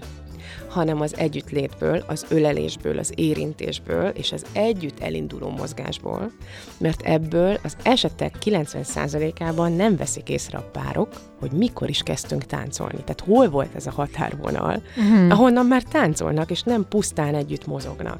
hanem 0.68 1.02
az 1.02 1.18
együttlétből, 1.18 2.04
az 2.08 2.26
ölelésből, 2.30 2.98
az 2.98 3.12
érintésből 3.16 4.08
és 4.08 4.32
az 4.32 4.46
együtt 4.52 5.00
elinduló 5.00 5.50
mozgásból, 5.50 6.32
mert 6.78 7.02
ebből 7.02 7.58
az 7.64 7.78
esetek 7.84 8.36
90%-ában 8.46 9.72
nem 9.72 9.96
veszik 9.96 10.30
észre 10.30 10.58
a 10.58 10.70
párok, 10.72 11.10
hogy 11.40 11.52
mikor 11.52 11.90
is 11.90 12.04
kezdtünk 12.04 12.46
táncolni. 12.46 12.98
Tehát 12.98 13.24
hol 13.26 13.50
volt 13.50 13.76
ez 13.76 13.88
a 13.88 13.92
határvonal, 13.92 14.82
uh-huh. 14.98 15.32
ahonnan 15.32 15.66
már 15.66 15.84
táncolnak, 15.84 16.52
és 16.52 16.62
nem 16.62 16.86
pusztán 16.90 17.36
együtt 17.36 17.66
mozognak. 17.66 18.20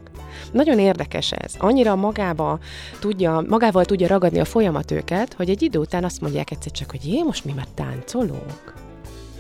Nagyon 0.52 0.80
érdekes 0.80 1.32
ez. 1.32 1.54
Annyira 1.58 1.96
magába 1.96 2.60
tudja, 3.00 3.44
magával 3.48 3.86
tudja 3.86 4.08
ragadni 4.08 4.40
a 4.40 4.46
folyamat 4.46 4.92
őket, 4.92 5.34
hogy 5.34 5.50
egy 5.50 5.62
idő 5.62 5.80
után 5.80 6.04
azt 6.04 6.22
mondják 6.22 6.52
egyszer 6.52 6.72
csak, 6.72 6.92
hogy 6.92 7.06
jé, 7.06 7.22
most 7.24 7.46
mi 7.46 7.54
már 7.54 7.68
táncolunk. 7.74 8.88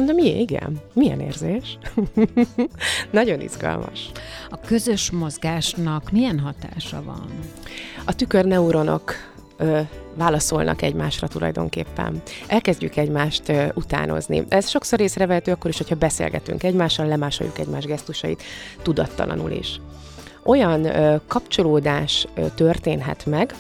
De 0.06 0.14
mi, 0.14 0.40
igen. 0.40 0.82
Milyen 0.94 1.20
érzés? 1.20 1.78
Nagyon 3.12 3.42
izgalmas. 3.42 4.12
A 4.50 4.60
közös 4.60 5.12
mozgásnak 5.12 6.12
milyen 6.12 6.40
hatása 6.40 7.04
van? 7.04 7.30
A 8.06 8.16
tükörneuronok 8.16 9.14
ö, 9.58 9.80
válaszolnak 10.16 10.82
egymásra 10.82 11.28
tulajdonképpen. 11.28 12.22
Elkezdjük 12.48 12.96
egymást 12.96 13.50
ö, 13.50 13.66
utánozni. 13.74 14.46
Ez 14.50 14.70
sokszor 14.70 15.02
észrevehető 15.02 15.52
akkor 15.52 15.70
is, 15.70 15.78
hogyha 15.78 15.96
beszélgetünk 15.96 16.64
egymással, 16.64 17.06
lemásoljuk 17.06 17.60
egymás 17.60 17.86
gesztusait 17.86 18.44
tudattalanul 18.82 19.52
is. 19.52 19.82
Olyan 20.44 20.86
ö, 20.86 21.16
kapcsolódás 21.28 22.28
ö, 22.36 22.46
történhet 22.56 23.26
meg, 23.26 23.54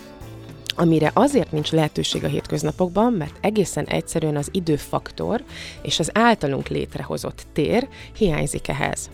amire 0.79 1.11
azért 1.13 1.51
nincs 1.51 1.71
lehetőség 1.71 2.23
a 2.23 2.27
hétköznapokban, 2.27 3.13
mert 3.13 3.37
egészen 3.41 3.85
egyszerűen 3.85 4.35
az 4.35 4.49
időfaktor 4.51 5.43
és 5.81 5.99
az 5.99 6.09
általunk 6.13 6.67
létrehozott 6.67 7.45
tér 7.53 7.87
hiányzik 8.17 8.67
ehhez. 8.67 9.09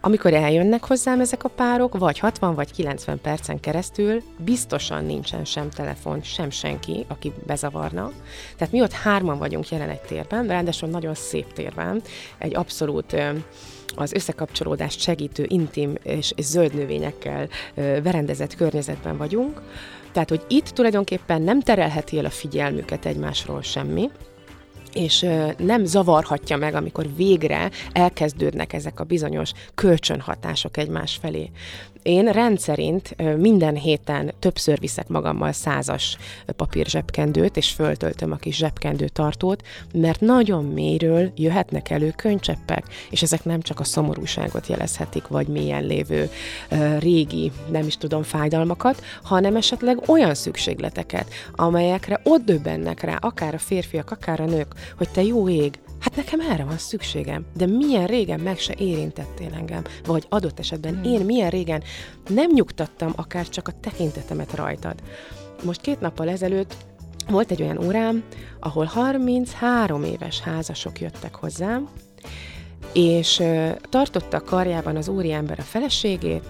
Amikor 0.00 0.34
eljönnek 0.34 0.84
hozzám 0.84 1.20
ezek 1.20 1.44
a 1.44 1.48
párok, 1.48 1.98
vagy 1.98 2.18
60 2.18 2.54
vagy 2.54 2.72
90 2.72 3.20
percen 3.20 3.60
keresztül 3.60 4.22
biztosan 4.38 5.04
nincsen 5.04 5.44
sem 5.44 5.70
telefon, 5.70 6.22
sem 6.22 6.50
senki, 6.50 7.04
aki 7.08 7.32
bezavarna. 7.46 8.12
Tehát 8.56 8.72
mi 8.72 8.80
ott 8.80 8.92
hárman 8.92 9.38
vagyunk 9.38 9.68
jelen 9.68 9.88
egy 9.88 10.00
térben, 10.00 10.46
ráadásul 10.46 10.88
nagyon 10.88 11.14
szép 11.14 11.52
térben, 11.52 12.02
egy 12.38 12.56
abszolút 12.56 13.16
az 13.96 14.12
összekapcsolódást 14.12 15.00
segítő, 15.00 15.44
intim 15.48 15.94
és, 16.02 16.32
zöld 16.36 16.74
növényekkel 16.74 17.48
berendezett 17.74 18.54
környezetben 18.54 19.16
vagyunk, 19.16 19.60
tehát, 20.12 20.28
hogy 20.28 20.44
itt 20.48 20.66
tulajdonképpen 20.66 21.42
nem 21.42 21.60
terelheti 21.60 22.18
el 22.18 22.24
a 22.24 22.30
figyelmüket 22.30 23.06
egymásról 23.06 23.62
semmi, 23.62 24.10
és 24.92 25.26
nem 25.58 25.84
zavarhatja 25.84 26.56
meg, 26.56 26.74
amikor 26.74 27.06
végre 27.16 27.70
elkezdődnek 27.92 28.72
ezek 28.72 29.00
a 29.00 29.04
bizonyos 29.04 29.52
kölcsönhatások 29.74 30.76
egymás 30.76 31.18
felé. 31.22 31.50
Én 32.02 32.24
rendszerint 32.32 33.16
minden 33.36 33.74
héten 33.74 34.32
többször 34.38 34.78
viszek 34.78 35.08
magammal 35.08 35.52
százas 35.52 36.16
papír 36.56 36.86
zsebkendőt, 36.86 37.56
és 37.56 37.70
föltöltöm 37.70 38.32
a 38.32 38.36
kis 38.36 38.56
zsebkendő 38.56 39.08
tartót, 39.08 39.62
mert 39.92 40.20
nagyon 40.20 40.64
mélyről 40.64 41.32
jöhetnek 41.36 41.90
elő 41.90 42.12
könycseppek, 42.16 42.84
és 43.10 43.22
ezek 43.22 43.44
nem 43.44 43.60
csak 43.60 43.80
a 43.80 43.84
szomorúságot 43.84 44.66
jelezhetik, 44.66 45.26
vagy 45.26 45.46
mélyen 45.46 45.84
lévő 45.84 46.30
régi, 46.98 47.52
nem 47.70 47.86
is 47.86 47.96
tudom, 47.96 48.22
fájdalmakat, 48.22 49.02
hanem 49.22 49.56
esetleg 49.56 50.08
olyan 50.08 50.34
szükségleteket, 50.34 51.28
amelyekre 51.54 52.20
ott 52.24 52.44
döbbennek 52.44 53.00
rá, 53.00 53.16
akár 53.20 53.54
a 53.54 53.58
férfiak, 53.58 54.10
akár 54.10 54.40
a 54.40 54.44
nők, 54.44 54.74
hogy 54.96 55.08
te 55.08 55.22
jó 55.22 55.48
ég, 55.48 55.78
Hát 56.00 56.16
nekem 56.16 56.40
erre 56.40 56.64
van 56.64 56.78
szükségem, 56.78 57.46
de 57.56 57.66
milyen 57.66 58.06
régen 58.06 58.40
meg 58.40 58.58
se 58.58 58.74
érintettél 58.78 59.54
engem, 59.54 59.82
vagy 60.04 60.26
adott 60.28 60.58
esetben 60.58 60.94
hmm. 60.94 61.12
én 61.12 61.24
milyen 61.24 61.50
régen 61.50 61.82
nem 62.28 62.50
nyugtattam 62.52 63.12
akár 63.16 63.48
csak 63.48 63.68
a 63.68 63.72
tekintetemet 63.80 64.54
rajtad. 64.54 64.94
Most 65.64 65.80
két 65.80 66.00
nappal 66.00 66.28
ezelőtt 66.28 66.74
volt 67.28 67.50
egy 67.50 67.62
olyan 67.62 67.84
órám, 67.84 68.22
ahol 68.60 68.84
33 68.84 70.04
éves 70.04 70.40
házasok 70.40 71.00
jöttek 71.00 71.34
hozzám, 71.34 71.88
és 72.92 73.42
tartotta 73.88 74.40
karjában 74.40 74.96
az 74.96 75.08
úriember 75.08 75.58
a 75.58 75.62
feleségét, 75.62 76.44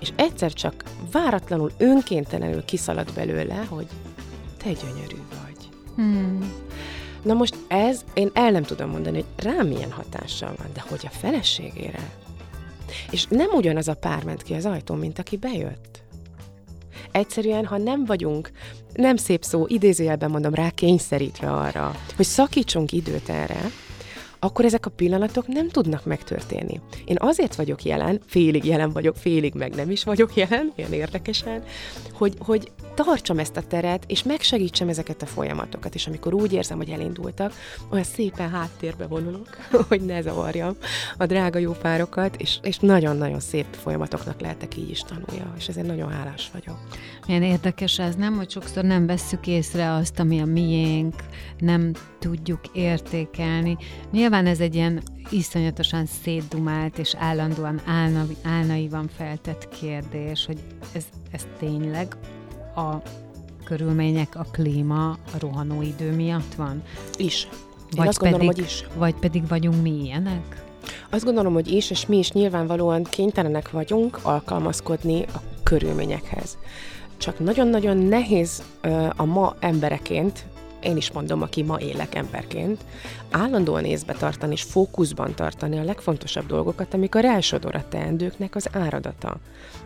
és 0.00 0.12
egyszer 0.16 0.52
csak 0.52 0.84
váratlanul, 1.12 1.70
önkéntelenül 1.78 2.64
kiszaladt 2.64 3.14
belőle, 3.14 3.66
hogy 3.68 3.86
te 4.56 4.72
gyönyörű 4.72 5.16
vagy. 5.28 5.68
Hmm. 5.94 6.52
Na 7.24 7.34
most 7.34 7.56
ez, 7.68 8.04
én 8.14 8.30
el 8.32 8.50
nem 8.50 8.62
tudom 8.62 8.90
mondani, 8.90 9.16
hogy 9.16 9.44
rám 9.44 9.66
milyen 9.66 9.92
hatással 9.92 10.54
van, 10.56 10.66
de 10.72 10.84
hogy 10.88 11.00
a 11.04 11.16
feleségére. 11.16 12.10
És 13.10 13.26
nem 13.26 13.50
ugyanaz 13.52 13.88
a 13.88 13.94
pár 13.94 14.24
ment 14.24 14.42
ki 14.42 14.54
az 14.54 14.66
ajtón, 14.66 14.98
mint 14.98 15.18
aki 15.18 15.36
bejött. 15.36 16.02
Egyszerűen, 17.10 17.66
ha 17.66 17.76
nem 17.76 18.04
vagyunk, 18.04 18.50
nem 18.92 19.16
szép 19.16 19.44
szó, 19.44 19.66
idézőjelben 19.66 20.30
mondom 20.30 20.54
rá, 20.54 20.70
kényszerítve 20.70 21.50
arra, 21.52 21.94
hogy 22.16 22.24
szakítsunk 22.24 22.92
időt 22.92 23.28
erre, 23.28 23.70
akkor 24.38 24.64
ezek 24.64 24.86
a 24.86 24.90
pillanatok 24.90 25.46
nem 25.46 25.68
tudnak 25.68 26.04
megtörténni. 26.04 26.80
Én 27.04 27.16
azért 27.18 27.54
vagyok 27.54 27.82
jelen, 27.82 28.20
félig 28.26 28.64
jelen 28.64 28.90
vagyok, 28.90 29.16
félig 29.16 29.54
meg 29.54 29.74
nem 29.74 29.90
is 29.90 30.04
vagyok 30.04 30.36
jelen, 30.36 30.72
ilyen 30.76 30.92
érdekesen, 30.92 31.62
hogy, 32.12 32.34
hogy 32.38 32.72
tartsam 32.94 33.38
ezt 33.38 33.56
a 33.56 33.62
teret, 33.62 34.04
és 34.06 34.22
megsegítsem 34.22 34.88
ezeket 34.88 35.22
a 35.22 35.26
folyamatokat, 35.26 35.94
és 35.94 36.06
amikor 36.06 36.34
úgy 36.34 36.52
érzem, 36.52 36.76
hogy 36.76 36.90
elindultak, 36.90 37.52
olyan 37.90 38.04
szépen 38.04 38.50
háttérbe 38.50 39.06
vonulok, 39.06 39.48
hogy 39.88 40.00
ne 40.00 40.20
zavarjam 40.20 40.76
a 41.16 41.26
drága 41.26 41.58
jó 41.58 41.72
párokat, 41.72 42.36
és, 42.36 42.58
és 42.62 42.78
nagyon-nagyon 42.78 43.40
szép 43.40 43.66
folyamatoknak 43.70 44.40
lehetek 44.40 44.76
így 44.76 44.90
is 44.90 45.00
tanulja, 45.00 45.54
és 45.56 45.68
ezért 45.68 45.86
nagyon 45.86 46.10
hálás 46.10 46.50
vagyok. 46.52 46.78
Milyen 47.26 47.42
érdekes 47.42 47.98
ez, 47.98 48.14
nem? 48.14 48.36
Hogy 48.36 48.50
sokszor 48.50 48.84
nem 48.84 49.06
vesszük 49.06 49.46
észre 49.46 49.92
azt, 49.92 50.18
ami 50.18 50.40
a 50.40 50.44
miénk, 50.44 51.14
nem 51.58 51.92
tudjuk 52.18 52.60
értékelni. 52.72 53.76
Nyilván 54.12 54.46
ez 54.46 54.60
egy 54.60 54.74
ilyen 54.74 55.02
iszonyatosan 55.30 56.06
szétdumált 56.06 56.98
és 56.98 57.14
állandóan 57.18 57.80
álna, 57.86 58.26
álnaivan 58.42 59.08
feltett 59.16 59.68
kérdés, 59.68 60.46
hogy 60.46 60.58
ez, 60.92 61.04
ez 61.30 61.46
tényleg 61.58 62.16
a 62.76 63.02
körülmények, 63.64 64.36
a 64.36 64.46
klíma, 64.52 65.08
a 65.10 65.38
rohanó 65.40 65.82
idő 65.82 66.14
miatt 66.14 66.54
van? 66.54 66.82
Is. 67.16 67.48
Én 67.50 67.50
vagy 67.96 68.08
azt 68.08 68.18
pedig, 68.18 68.32
gondolom, 68.32 68.54
hogy 68.54 68.64
is. 68.64 68.84
Vagy 68.96 69.14
pedig 69.14 69.48
vagyunk 69.48 69.82
mi 69.82 69.90
ilyenek? 69.90 70.62
Azt 71.10 71.24
gondolom, 71.24 71.52
hogy 71.52 71.68
is, 71.68 71.90
és 71.90 72.06
mi 72.06 72.18
is 72.18 72.32
nyilvánvalóan 72.32 73.02
kénytelenek 73.02 73.70
vagyunk 73.70 74.18
alkalmazkodni 74.22 75.22
a 75.22 75.40
körülményekhez. 75.62 76.58
Csak 77.16 77.38
nagyon-nagyon 77.38 77.96
nehéz 77.96 78.62
a 79.16 79.24
ma 79.24 79.56
embereként 79.60 80.44
én 80.84 80.96
is 80.96 81.10
mondom, 81.10 81.42
aki 81.42 81.62
ma 81.62 81.80
élek 81.80 82.14
emberként, 82.14 82.84
állandóan 83.30 83.84
észbe 83.84 84.12
tartani 84.12 84.52
és 84.52 84.62
fókuszban 84.62 85.34
tartani 85.34 85.78
a 85.78 85.84
legfontosabb 85.84 86.46
dolgokat, 86.46 86.94
amikor 86.94 87.24
elsodor 87.24 87.74
a 87.74 87.88
teendőknek 87.88 88.54
az 88.54 88.68
áradata. 88.72 89.36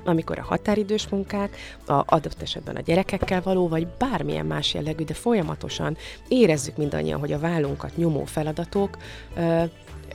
Amikor 0.05 0.39
a 0.39 0.45
határidős 0.45 1.09
munkák, 1.09 1.57
a 1.87 2.03
adott 2.07 2.43
esetben 2.43 2.77
a 2.77 2.81
gyerekekkel 2.81 3.43
való, 3.43 3.69
vagy 3.69 3.87
bármilyen 3.87 4.47
más 4.47 4.75
jellegű, 4.75 5.05
de 5.05 5.15
folyamatosan 5.15 5.97
érezzük 6.29 6.77
mindannyian, 6.77 7.21
hogy 7.21 7.33
a 7.33 7.39
vállunkat 7.39 7.97
nyomó 7.97 8.25
feladatok 8.25 8.97
ö, 9.37 9.63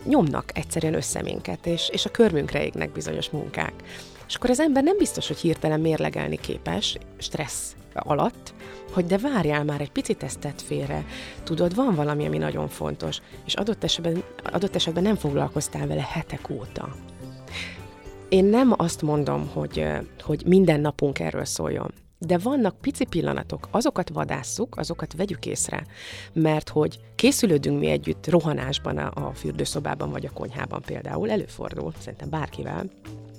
nyomnak 0.03 0.57
egyszerűen 0.57 0.93
össze 0.93 1.21
minket, 1.21 1.65
és, 1.65 1.89
és 1.89 2.05
a 2.05 2.11
körmünkre 2.11 2.65
égnek 2.65 2.91
bizonyos 2.91 3.29
munkák. 3.29 3.73
És 4.27 4.35
akkor 4.35 4.49
az 4.49 4.59
ember 4.59 4.83
nem 4.83 4.97
biztos, 4.97 5.27
hogy 5.27 5.37
hirtelen 5.37 5.79
mérlegelni 5.79 6.37
képes, 6.37 6.97
stressz 7.17 7.75
alatt, 7.93 8.53
hogy 8.91 9.05
de 9.05 9.17
várjál 9.17 9.63
már 9.63 9.81
egy 9.81 9.91
picit 9.91 10.23
ezt 10.23 10.39
tett 10.39 10.61
félre. 10.61 11.05
Tudod, 11.43 11.75
van 11.75 11.95
valami, 11.95 12.25
ami 12.25 12.37
nagyon 12.37 12.67
fontos, 12.67 13.21
és 13.45 13.53
adott 13.53 13.83
esetben, 13.83 14.23
adott 14.43 14.75
esetben 14.75 15.03
nem 15.03 15.15
foglalkoztál 15.15 15.87
vele 15.87 16.07
hetek 16.09 16.49
óta. 16.49 16.95
Én 18.29 18.45
nem 18.45 18.73
azt 18.77 19.01
mondom, 19.01 19.49
hogy, 19.53 19.85
hogy 20.21 20.43
minden 20.45 20.79
napunk 20.79 21.19
erről 21.19 21.45
szóljon. 21.45 21.93
De 22.17 22.37
vannak 22.37 22.81
pici 22.81 23.05
pillanatok, 23.05 23.67
azokat 23.71 24.09
vadásszuk, 24.09 24.77
azokat 24.77 25.13
vegyük 25.13 25.45
észre, 25.45 25.85
mert 26.33 26.69
hogy 26.69 26.99
készülődünk 27.15 27.79
mi 27.79 27.87
együtt 27.87 28.29
rohanásban 28.29 28.97
a, 28.97 29.27
a 29.27 29.33
fürdőszobában 29.33 30.11
vagy 30.11 30.25
a 30.25 30.33
konyhában 30.33 30.81
például, 30.81 31.31
előfordul, 31.31 31.93
szerintem 31.99 32.29
bárkivel, 32.29 32.85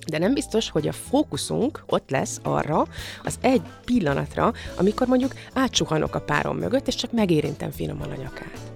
de 0.06 0.18
nem 0.18 0.34
biztos, 0.34 0.70
hogy 0.70 0.88
a 0.88 0.92
fókuszunk 0.92 1.84
ott 1.86 2.10
lesz 2.10 2.40
arra 2.42 2.86
az 3.24 3.38
egy 3.40 3.62
pillanatra, 3.84 4.52
amikor 4.76 5.06
mondjuk 5.06 5.34
átsuhanok 5.52 6.14
a 6.14 6.20
párom 6.20 6.56
mögött, 6.56 6.86
és 6.86 6.94
csak 6.94 7.12
megérintem 7.12 7.70
finoman 7.70 8.10
a 8.10 8.16
nyakát. 8.16 8.72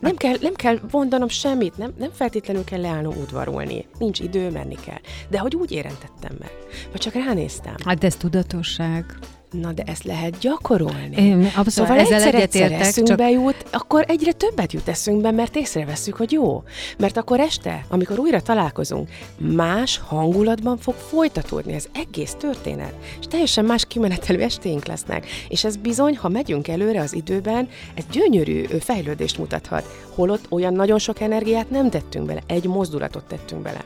Nem 0.00 0.16
kell, 0.16 0.36
nem 0.40 0.54
kell 0.54 0.78
mondanom 0.90 1.28
semmit, 1.28 1.76
nem, 1.76 1.92
nem 1.98 2.10
feltétlenül 2.12 2.64
kell 2.64 2.80
leállnom 2.80 3.16
udvarolni. 3.16 3.86
Nincs 3.98 4.20
idő, 4.20 4.50
menni 4.50 4.76
kell. 4.84 5.00
De 5.28 5.38
hogy 5.38 5.54
úgy 5.56 5.72
érentettem 5.72 6.36
meg. 6.38 6.52
Vagy 6.90 7.00
csak 7.00 7.12
ránéztem. 7.12 7.74
Hát 7.84 8.04
ez 8.04 8.16
tudatosság. 8.16 9.04
Na, 9.50 9.72
de 9.72 9.82
ezt 9.86 10.04
lehet 10.04 10.38
gyakorolni. 10.38 11.16
Én 11.16 11.44
abszolút 11.44 11.70
Szóval 11.70 11.98
ezzel 11.98 12.22
egyszer, 12.22 12.34
egyszer 12.34 12.72
eszünkbe 12.72 13.30
csak 13.30 13.32
jut, 13.32 13.64
akkor 13.70 14.04
egyre 14.08 14.32
többet 14.32 14.72
jut 14.72 14.88
eszünkbe, 14.88 15.30
mert 15.30 15.56
észreveszünk, 15.56 16.16
hogy 16.16 16.32
jó. 16.32 16.62
Mert 16.98 17.16
akkor 17.16 17.40
este, 17.40 17.84
amikor 17.88 18.18
újra 18.18 18.40
találkozunk, 18.40 19.08
más 19.36 20.00
hangulatban 20.06 20.76
fog 20.76 20.94
folytatódni 20.94 21.74
az 21.74 21.88
egész 21.92 22.34
történet. 22.38 22.94
És 23.20 23.26
teljesen 23.26 23.64
más 23.64 23.84
kimenetelő 23.86 24.42
estéink 24.42 24.86
lesznek. 24.86 25.26
És 25.48 25.64
ez 25.64 25.76
bizony, 25.76 26.16
ha 26.16 26.28
megyünk 26.28 26.68
előre 26.68 27.00
az 27.00 27.12
időben, 27.12 27.68
ez 27.94 28.04
gyönyörű 28.12 28.64
fejlődést 28.64 29.38
mutathat. 29.38 29.84
Holott 30.14 30.46
olyan 30.48 30.74
nagyon 30.74 30.98
sok 30.98 31.20
energiát 31.20 31.70
nem 31.70 31.90
tettünk 31.90 32.26
bele, 32.26 32.40
egy 32.46 32.64
mozdulatot 32.64 33.24
tettünk 33.24 33.62
bele. 33.62 33.84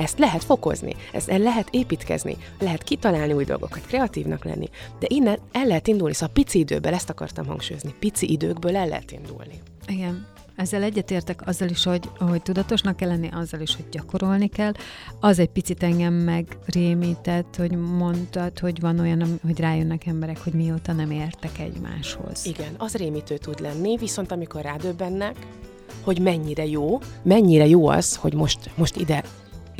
Ezt 0.00 0.18
lehet 0.18 0.44
fokozni, 0.44 0.94
ezt 1.12 1.28
el 1.28 1.38
lehet 1.38 1.68
építkezni, 1.70 2.36
lehet 2.58 2.82
kitalálni 2.82 3.32
új 3.32 3.44
dolgokat, 3.44 3.86
kreatívnak 3.86 4.44
lenni, 4.44 4.68
de 4.98 5.06
innen 5.10 5.38
el 5.52 5.66
lehet 5.66 5.86
indulni, 5.86 6.14
szóval 6.14 6.34
pici 6.34 6.58
időből, 6.58 6.94
ezt 6.94 7.10
akartam 7.10 7.46
hangsúlyozni, 7.46 7.94
pici 7.98 8.30
időkből 8.32 8.76
el 8.76 8.88
lehet 8.88 9.12
indulni. 9.12 9.60
igen, 9.86 10.26
ezzel 10.56 10.82
egyetértek 10.82 11.46
azzal 11.46 11.68
is, 11.68 11.84
hogy, 11.84 12.08
hogy 12.18 12.42
tudatosnak 12.42 12.96
kell 12.96 13.08
lenni, 13.08 13.28
azzal 13.32 13.60
is, 13.60 13.76
hogy 13.76 13.84
gyakorolni 13.90 14.48
kell. 14.48 14.72
Az 15.20 15.38
egy 15.38 15.48
picit 15.48 15.82
engem 15.82 16.14
megrémített, 16.14 17.56
hogy 17.56 17.76
mondtad, 17.76 18.58
hogy 18.58 18.80
van 18.80 18.98
olyan, 18.98 19.38
hogy 19.42 19.60
rájönnek 19.60 20.06
emberek, 20.06 20.38
hogy 20.38 20.52
mióta 20.52 20.92
nem 20.92 21.10
értek 21.10 21.58
egymáshoz. 21.58 22.46
Igen, 22.46 22.74
az 22.78 22.94
rémítő 22.94 23.36
tud 23.36 23.60
lenni, 23.60 23.96
viszont 23.96 24.32
amikor 24.32 24.60
rádöbbennek, 24.60 25.36
hogy 26.00 26.20
mennyire 26.20 26.66
jó, 26.66 26.98
mennyire 27.22 27.66
jó 27.66 27.88
az, 27.88 28.16
hogy 28.16 28.34
most, 28.34 28.70
most 28.76 28.96
ide, 28.96 29.24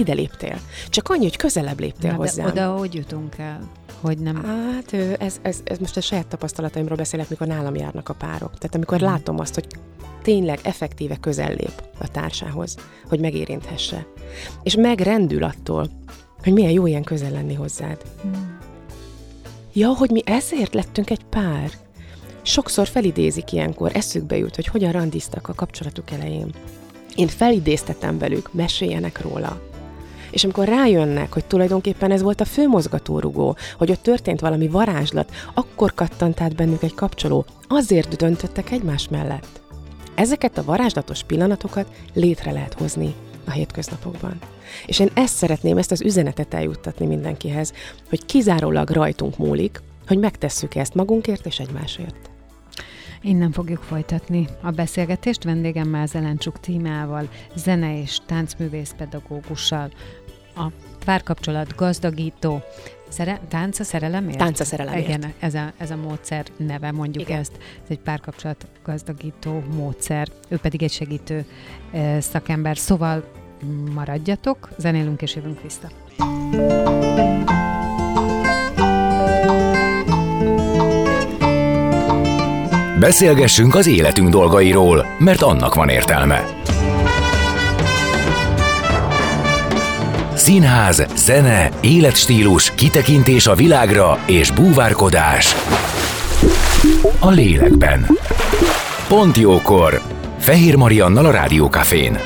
ide 0.01 0.13
léptél. 0.13 0.59
Csak 0.89 1.09
annyi, 1.09 1.23
hogy 1.23 1.37
közelebb 1.37 1.81
léptél 1.81 2.11
Na, 2.11 2.17
de 2.17 2.23
hozzám. 2.23 2.47
oda 2.47 2.77
hogy 2.77 2.95
jutunk 2.95 3.39
el? 3.39 3.61
Hogy 4.01 4.19
nem... 4.19 4.45
Hát 4.45 4.93
ez, 5.21 5.39
ez, 5.43 5.61
ez 5.65 5.79
most 5.79 5.97
a 5.97 6.01
saját 6.01 6.27
tapasztalataimról 6.27 6.97
beszélek, 6.97 7.29
mikor 7.29 7.47
nálam 7.47 7.75
járnak 7.75 8.09
a 8.09 8.15
párok. 8.15 8.59
Tehát 8.59 8.75
amikor 8.75 8.99
Mhm. 9.01 9.07
látom 9.07 9.39
azt, 9.39 9.55
hogy 9.55 9.67
tényleg 10.23 10.59
effektíve 10.63 11.17
közel 11.17 11.49
lép 11.55 11.83
a 11.99 12.09
társához, 12.09 12.77
hogy 13.09 13.21
megérinthesse. 13.21 14.07
És 14.63 14.75
megrendül 14.77 15.43
attól, 15.45 15.91
hogy 16.43 16.53
milyen 16.53 16.71
jó 16.71 16.87
ilyen 16.87 17.03
közel 17.03 17.31
lenni 17.31 17.55
hozzád. 17.55 17.97
Hmm. 18.23 18.59
Ja, 19.73 19.89
hogy 19.89 20.11
mi 20.11 20.23
ezért 20.25 20.75
lettünk 20.75 21.11
egy 21.11 21.25
pár. 21.25 21.71
Sokszor 22.43 22.89
felidézik 22.89 23.53
ilyenkor, 23.53 23.91
eszükbe 23.95 24.37
jut, 24.37 24.55
hogy 24.55 24.67
hogyan 24.67 24.93
randiztak 24.93 25.49
a 25.49 25.55
kapcsolatuk 25.55 26.11
elején. 26.11 26.55
Én 27.15 27.29
felidéztetem 27.29 28.19
velük, 28.19 28.53
meséljenek 28.53 29.21
róla. 29.23 29.61
És 30.31 30.45
amikor 30.45 30.69
rájönnek, 30.69 31.33
hogy 31.33 31.45
tulajdonképpen 31.45 32.11
ez 32.11 32.23
volt 32.23 32.41
a 32.41 32.45
fő 32.45 32.69
mozgatórugó, 32.69 33.57
hogy 33.79 33.91
ott 33.91 34.03
történt 34.03 34.41
valami 34.41 34.69
varázslat, 34.69 35.31
akkor 35.55 35.95
kattant 35.95 36.41
át 36.41 36.55
bennük 36.55 36.83
egy 36.83 36.95
kapcsoló, 36.95 37.45
azért 37.69 38.17
döntöttek 38.17 38.71
egymás 38.71 39.09
mellett. 39.09 39.61
Ezeket 40.15 40.59
a 40.59 40.65
varázslatos 40.65 41.23
pillanatokat 41.23 41.87
létre 42.15 42.51
lehet 42.51 42.75
hozni 42.75 43.15
a 43.45 43.51
hétköznapokban. 43.51 44.39
És 44.87 44.99
én 44.99 45.11
ezt 45.15 45.37
szeretném, 45.37 45.79
ezt 45.79 45.91
az 45.91 46.01
üzenetet 46.01 46.55
eljuttatni 46.55 47.07
mindenkihez, 47.07 47.73
hogy 48.09 48.27
kizárólag 48.27 48.91
rajtunk 48.91 49.39
múlik, 49.39 49.83
hogy 50.07 50.19
megtesszük 50.19 50.75
ezt 50.75 50.95
magunkért 50.95 51.47
és 51.47 51.59
egymásért. 51.59 52.31
Innen 53.23 53.53
fogjuk 53.53 53.83
folytatni 53.83 54.49
a 54.63 54.71
beszélgetést 54.71 55.45
vendégemmel 55.45 56.07
Zelencsuk 56.07 56.61
Tímával, 56.61 57.29
zene 57.55 58.01
és 58.01 58.19
táncművész 58.27 58.95
pedagógussal, 58.97 59.91
a 60.61 60.73
párkapcsolat 61.05 61.75
gazdagító, 61.77 62.63
Szere- 63.09 63.41
tánc 63.49 63.79
a 63.79 63.85
szerelemért? 63.85 64.39
Tánc 64.39 64.61
a 64.61 64.65
szerelemért. 64.65 65.09
Igen, 65.09 65.33
ez 65.39 65.55
a, 65.55 65.73
ez 65.79 65.91
a 65.91 65.97
módszer 65.97 66.45
neve, 66.57 66.93
mondjuk 66.93 67.29
Igen. 67.29 67.39
ezt. 67.39 67.53
Ez 67.59 67.89
egy 67.89 67.99
párkapcsolat 67.99 68.67
gazdagító 68.85 69.63
módszer. 69.75 70.29
Ő 70.49 70.57
pedig 70.57 70.83
egy 70.83 70.93
segítő 70.93 71.45
eh, 71.93 72.21
szakember. 72.21 72.79
Szóval 72.79 73.25
maradjatok, 73.95 74.69
zenélünk 74.77 75.23
és 75.23 75.35
jövünk 75.35 75.63
vissza. 75.63 75.89
Beszélgessünk 83.01 83.75
az 83.75 83.87
életünk 83.87 84.29
dolgairól, 84.29 85.07
mert 85.19 85.43
annak 85.43 85.75
van 85.75 85.89
értelme. 85.89 86.60
Színház, 90.51 91.07
zene, 91.17 91.71
életstílus, 91.81 92.75
kitekintés 92.75 93.47
a 93.47 93.55
világra 93.55 94.19
és 94.27 94.51
búvárkodás. 94.51 95.55
A 97.19 97.31
lélekben. 97.31 98.07
Pont 99.09 99.37
jókor. 99.37 100.03
Fehér 100.39 100.77
Mariannal 100.77 101.27
a 101.27 101.31
Rádiókafén. 101.31 102.19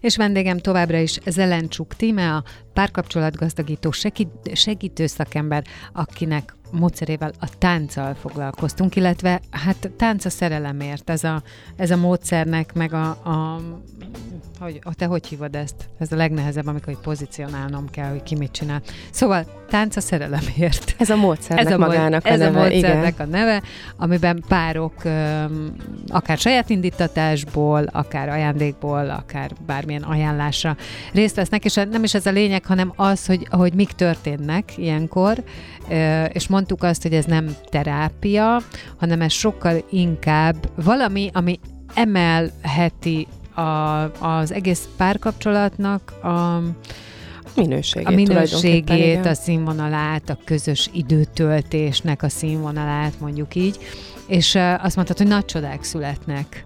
És 0.00 0.16
vendégem 0.16 0.58
továbbra 0.58 0.98
is 0.98 1.18
Zelencsuk 1.26 1.94
Tíme, 1.94 2.34
a 2.34 2.44
párkapcsolatgazdagító 2.72 3.90
segít, 3.90 4.28
segítő 4.52 5.06
szakember, 5.06 5.64
akinek 5.92 6.57
módszerével 6.70 7.32
a 7.40 7.48
tánccal 7.58 8.14
foglalkoztunk, 8.14 8.96
illetve 8.96 9.40
hát 9.50 9.90
tánc 9.96 10.24
a 10.24 10.30
szerelemért, 10.30 11.10
ez 11.10 11.24
a, 11.24 11.42
ez 11.76 11.90
a 11.90 11.96
módszernek, 11.96 12.74
meg 12.74 12.92
a, 12.92 13.08
a 13.08 13.60
hogy, 14.60 14.80
te 14.96 15.06
hogy 15.06 15.26
hívod 15.26 15.54
ezt? 15.54 15.88
Ez 15.98 16.12
a 16.12 16.16
legnehezebb, 16.16 16.66
amikor 16.66 16.94
hogy 16.94 17.02
pozícionálnom 17.02 17.90
kell, 17.90 18.10
hogy 18.10 18.22
ki 18.22 18.34
mit 18.34 18.50
csinál. 18.50 18.82
Szóval 19.10 19.46
tánc 19.68 19.96
a 19.96 20.00
szerelemért. 20.00 20.94
Ez 20.98 21.10
a 21.10 21.16
módszernek 21.16 21.66
Ez 21.66 21.72
a, 21.72 21.78
magának 21.78 22.26
ez 22.26 22.40
a 22.40 22.44
a 22.44 22.50
neve, 22.50 22.60
módszernek 22.60 23.14
igen. 23.14 23.26
a 23.26 23.30
neve, 23.30 23.62
amiben 23.96 24.44
párok 24.48 25.04
öm, 25.04 25.74
akár 26.08 26.38
saját 26.38 26.70
indítatásból, 26.70 27.84
akár 27.92 28.28
ajándékból, 28.28 29.10
akár 29.10 29.50
bármilyen 29.66 30.02
ajánlásra 30.02 30.76
részt 31.12 31.36
vesznek, 31.36 31.64
és 31.64 31.74
nem 31.74 32.04
is 32.04 32.14
ez 32.14 32.26
a 32.26 32.30
lényeg, 32.30 32.64
hanem 32.64 32.92
az, 32.96 33.26
hogy, 33.26 33.46
hogy 33.50 33.74
mik 33.74 33.90
történnek 33.90 34.72
ilyenkor, 34.76 35.44
ö, 35.90 36.24
és 36.24 36.48
mondtuk 36.48 36.82
azt, 36.82 37.02
hogy 37.02 37.12
ez 37.12 37.24
nem 37.24 37.56
terápia, 37.70 38.62
hanem 38.96 39.20
ez 39.20 39.32
sokkal 39.32 39.84
inkább 39.90 40.70
valami, 40.74 41.30
ami 41.32 41.60
emelheti 41.94 43.26
a, 43.58 44.02
az 44.18 44.52
egész 44.52 44.88
párkapcsolatnak 44.96 46.12
a, 46.22 46.62
minőségét. 47.56 48.08
a 48.08 48.10
minőségét, 48.10 49.26
a 49.26 49.34
színvonalát, 49.34 50.30
a 50.30 50.38
közös 50.44 50.90
időtöltésnek 50.92 52.22
a 52.22 52.28
színvonalát, 52.28 53.20
mondjuk 53.20 53.54
így. 53.54 53.78
És 54.26 54.58
azt 54.82 54.96
mondtad, 54.96 55.18
hogy 55.18 55.26
nagy 55.26 55.44
csodák 55.44 55.82
születnek. 55.82 56.62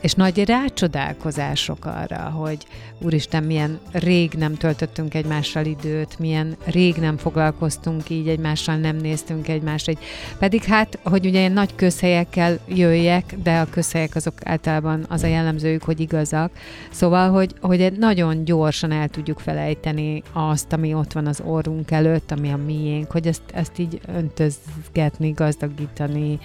És 0.00 0.12
nagy 0.12 0.44
rácsodálkozások 0.44 1.84
arra, 1.84 2.20
hogy 2.20 2.66
úristen, 3.04 3.44
milyen 3.44 3.78
rég 3.92 4.32
nem 4.32 4.54
töltöttünk 4.54 5.14
egymással 5.14 5.64
időt, 5.64 6.18
milyen 6.18 6.56
rég 6.64 6.96
nem 6.96 7.16
foglalkoztunk 7.16 8.10
így 8.10 8.28
egymással, 8.28 8.76
nem 8.76 8.96
néztünk 8.96 9.48
egymásra. 9.48 9.92
Így. 9.92 9.98
Pedig 10.38 10.62
hát, 10.62 10.98
hogy 11.02 11.26
ugye 11.26 11.38
ilyen 11.38 11.52
nagy 11.52 11.74
közhelyekkel 11.74 12.58
jöjjek, 12.68 13.34
de 13.42 13.58
a 13.58 13.70
közhelyek 13.70 14.14
azok 14.14 14.34
általában 14.42 15.06
az 15.08 15.22
a 15.22 15.26
jellemzőjük, 15.26 15.82
hogy 15.82 16.00
igazak. 16.00 16.50
Szóval, 16.90 17.30
hogy, 17.30 17.54
hogy 17.60 17.80
egy 17.80 17.98
nagyon 17.98 18.44
gyorsan 18.44 18.90
el 18.90 19.08
tudjuk 19.08 19.40
felejteni 19.40 20.22
azt, 20.32 20.72
ami 20.72 20.94
ott 20.94 21.12
van 21.12 21.26
az 21.26 21.40
orrunk 21.44 21.90
előtt, 21.90 22.30
ami 22.30 22.50
a 22.50 22.56
miénk, 22.56 23.10
hogy 23.10 23.26
ezt, 23.26 23.42
ezt 23.52 23.78
így 23.78 24.00
öntözgetni, 24.06 25.30
gazdagítani, 25.30 26.38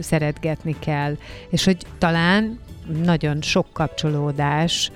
szeretgetni 0.00 0.76
kell. 0.78 1.16
És 1.48 1.64
hogy 1.64 1.76
talán 1.98 2.58
nagyon 3.04 3.42
sok 3.42 3.66
kapcsolódás 3.72 4.90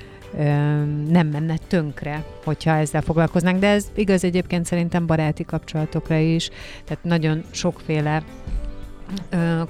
nem 1.08 1.26
menne 1.26 1.56
tönkre, 1.68 2.24
hogyha 2.44 2.70
ezzel 2.70 3.00
foglalkoznánk, 3.00 3.58
de 3.58 3.68
ez 3.68 3.86
igaz 3.94 4.24
egyébként 4.24 4.64
szerintem 4.64 5.06
baráti 5.06 5.44
kapcsolatokra 5.44 6.16
is, 6.16 6.50
tehát 6.84 7.04
nagyon 7.04 7.44
sokféle 7.50 8.22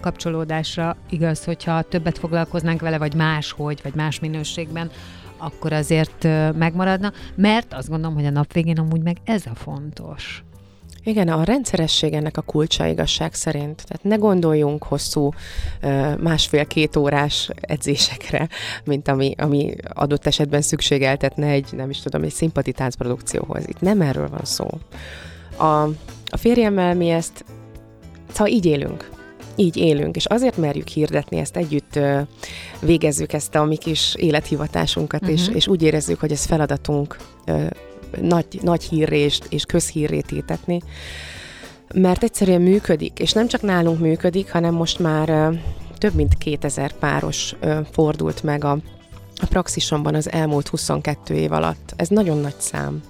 kapcsolódásra 0.01 0.97
igaz, 1.11 1.45
hogyha 1.45 1.83
többet 1.83 2.19
foglalkoznánk 2.19 2.81
vele, 2.81 2.99
vagy 2.99 3.15
máshogy, 3.15 3.81
vagy 3.83 3.95
más 3.95 4.21
minőségben, 4.21 4.91
akkor 5.37 5.73
azért 5.73 6.25
megmaradna, 6.55 7.13
mert 7.35 7.75
azt 7.75 7.89
gondolom, 7.89 8.15
hogy 8.15 8.27
a 8.27 8.31
nap 8.31 8.53
végén 8.53 8.79
amúgy 8.79 9.03
meg 9.03 9.17
ez 9.25 9.47
a 9.47 9.55
fontos. 9.55 10.45
Igen, 11.05 11.29
a 11.29 11.45
rendszeresség 11.45 12.13
ennek 12.13 12.37
a 12.37 12.43
kulcsa 12.43 12.87
igazság 12.87 13.35
szerint. 13.35 13.85
Tehát 13.87 14.03
ne 14.03 14.17
gondoljunk 14.17 14.85
hosszú 14.85 15.31
másfél-két 16.21 16.97
órás 16.97 17.51
edzésekre, 17.61 18.49
mint 18.85 19.09
ami, 19.09 19.35
ami 19.39 19.75
adott 19.89 20.27
esetben 20.27 20.63
szükségeltetne 20.63 21.47
egy, 21.47 21.69
nem 21.73 21.91
is 21.91 22.01
tudom, 22.01 22.23
egy 22.23 22.33
szimpati 22.33 22.73
táncprodukcióhoz. 22.73 23.69
Itt 23.69 23.81
nem 23.81 24.01
erről 24.01 24.29
van 24.29 24.45
szó. 24.45 24.69
A, 25.57 25.83
a 26.27 26.37
férjemmel 26.37 26.95
mi 26.95 27.09
ezt, 27.09 27.45
szóval 28.29 28.53
így 28.53 28.67
élünk. 28.67 29.11
Így 29.57 29.77
élünk, 29.77 30.17
és 30.17 30.27
azért 30.27 30.57
merjük 30.57 30.89
hirdetni 30.89 31.39
ezt 31.39 31.57
együtt 31.57 31.99
végezzük 32.81 33.33
ezt 33.33 33.55
a 33.55 33.65
mi 33.65 33.77
kis 33.77 34.15
élethivatásunkat, 34.19 35.21
uh-huh. 35.21 35.39
és, 35.39 35.49
és 35.49 35.67
úgy 35.67 35.83
érezzük, 35.83 36.21
hogy 36.21 36.33
ez 36.33 36.45
feladatunk 36.45 37.17
nagy, 38.21 38.47
nagy 38.63 38.83
hírré 38.83 39.29
és, 39.49 39.65
közhírré 39.67 40.21
tétetni, 40.21 40.81
mert 41.95 42.23
egyszerűen 42.23 42.61
működik, 42.61 43.19
és 43.19 43.33
nem 43.33 43.47
csak 43.47 43.63
nálunk 43.63 44.01
működik, 44.01 44.53
hanem 44.53 44.75
most 44.75 44.99
már 44.99 45.53
több 45.99 46.15
mint 46.15 46.39
2000 46.39 46.93
páros 46.93 47.55
fordult 47.93 48.43
meg 48.43 48.65
a, 48.65 48.79
a 49.41 49.47
praxisomban 49.49 50.15
az 50.15 50.33
elmúlt 50.33 50.69
22 50.69 51.35
év 51.35 51.53
alatt. 51.53 51.93
Ez 51.97 52.09
nagyon 52.09 52.39
nagy 52.39 52.59
szám. 52.59 53.03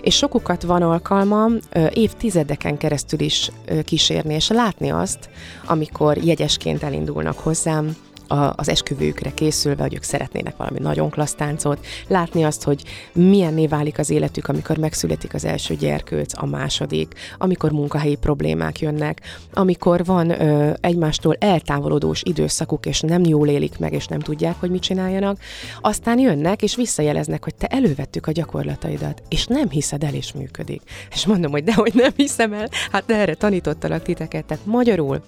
És 0.00 0.16
sokukat 0.16 0.62
van 0.62 0.82
alkalmam 0.82 1.58
évtizedeken 1.92 2.76
keresztül 2.76 3.20
is 3.20 3.50
kísérni, 3.84 4.34
és 4.34 4.48
látni 4.48 4.90
azt, 4.90 5.28
amikor 5.66 6.16
jegyesként 6.16 6.82
elindulnak 6.82 7.38
hozzám, 7.38 7.96
a, 8.34 8.52
az 8.56 8.68
esküvőjükre 8.68 9.30
készülve, 9.30 9.82
hogy 9.82 9.94
ők 9.94 10.02
szeretnének 10.02 10.56
valami 10.56 10.78
nagyon 10.78 11.10
klassz 11.10 11.34
táncot, 11.34 11.86
látni 12.08 12.44
azt, 12.44 12.62
hogy 12.62 12.82
milyenné 13.12 13.66
válik 13.66 13.98
az 13.98 14.10
életük, 14.10 14.48
amikor 14.48 14.76
megszületik 14.76 15.34
az 15.34 15.44
első 15.44 15.74
gyerkőc, 15.74 16.42
a 16.42 16.46
második, 16.46 17.14
amikor 17.38 17.72
munkahelyi 17.72 18.14
problémák 18.14 18.80
jönnek, 18.80 19.20
amikor 19.52 20.04
van 20.04 20.40
ö, 20.40 20.72
egymástól 20.80 21.36
eltávolodós 21.38 22.22
időszakuk, 22.24 22.86
és 22.86 23.00
nem 23.00 23.24
jól 23.24 23.48
élik 23.48 23.78
meg, 23.78 23.92
és 23.92 24.06
nem 24.06 24.20
tudják, 24.20 24.60
hogy 24.60 24.70
mit 24.70 24.82
csináljanak, 24.82 25.38
aztán 25.80 26.18
jönnek, 26.18 26.62
és 26.62 26.76
visszajeleznek, 26.76 27.44
hogy 27.44 27.54
te 27.54 27.66
elővettük 27.66 28.26
a 28.26 28.32
gyakorlataidat, 28.32 29.22
és 29.28 29.46
nem 29.46 29.70
hiszed 29.70 30.04
el, 30.04 30.14
és 30.14 30.32
működik. 30.32 30.82
És 31.12 31.26
mondom, 31.26 31.50
hogy 31.50 31.64
dehogy 31.64 31.94
nem 31.94 32.12
hiszem 32.16 32.52
el, 32.52 32.68
hát 32.92 33.10
erre 33.10 33.34
tanítottalak 33.34 34.02
titeket, 34.02 34.44
tehát 34.44 34.66
magyarul, 34.66 35.22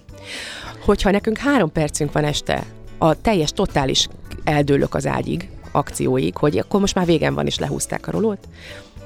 hogyha 0.85 1.11
nekünk 1.11 1.37
három 1.37 1.71
percünk 1.71 2.11
van 2.11 2.23
este 2.23 2.63
a 2.97 3.21
teljes, 3.21 3.51
totális 3.51 4.07
eldőlök 4.43 4.93
az 4.95 5.05
ágyig, 5.05 5.49
akcióig, 5.71 6.37
hogy 6.37 6.57
akkor 6.57 6.79
most 6.79 6.95
már 6.95 7.05
végem 7.05 7.33
van, 7.33 7.45
és 7.45 7.59
lehúzták 7.59 8.07
a 8.07 8.11
rolót, 8.11 8.47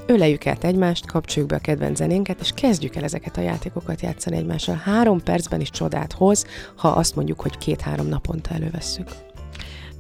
öleljük 0.06 0.48
át 0.48 0.64
egymást, 0.64 1.06
kapcsoljuk 1.06 1.50
be 1.50 1.56
a 1.56 1.60
kedvenc 1.60 1.98
zenénket, 1.98 2.40
és 2.40 2.52
kezdjük 2.56 2.96
el 2.96 3.04
ezeket 3.04 3.38
a 3.38 3.42
játékokat 3.42 4.02
játszani 4.02 4.38
egymással. 4.38 4.82
Három 4.84 5.24
percben 5.24 5.62
is 5.62 5.70
csodát 5.70 6.14
hoz, 6.14 6.46
ha 6.76 6.88
azt 6.88 7.16
mondjuk, 7.16 7.42
hogy 7.42 7.58
két-három 7.58 8.08
naponta 8.08 8.54
elővesszük. 8.54 9.08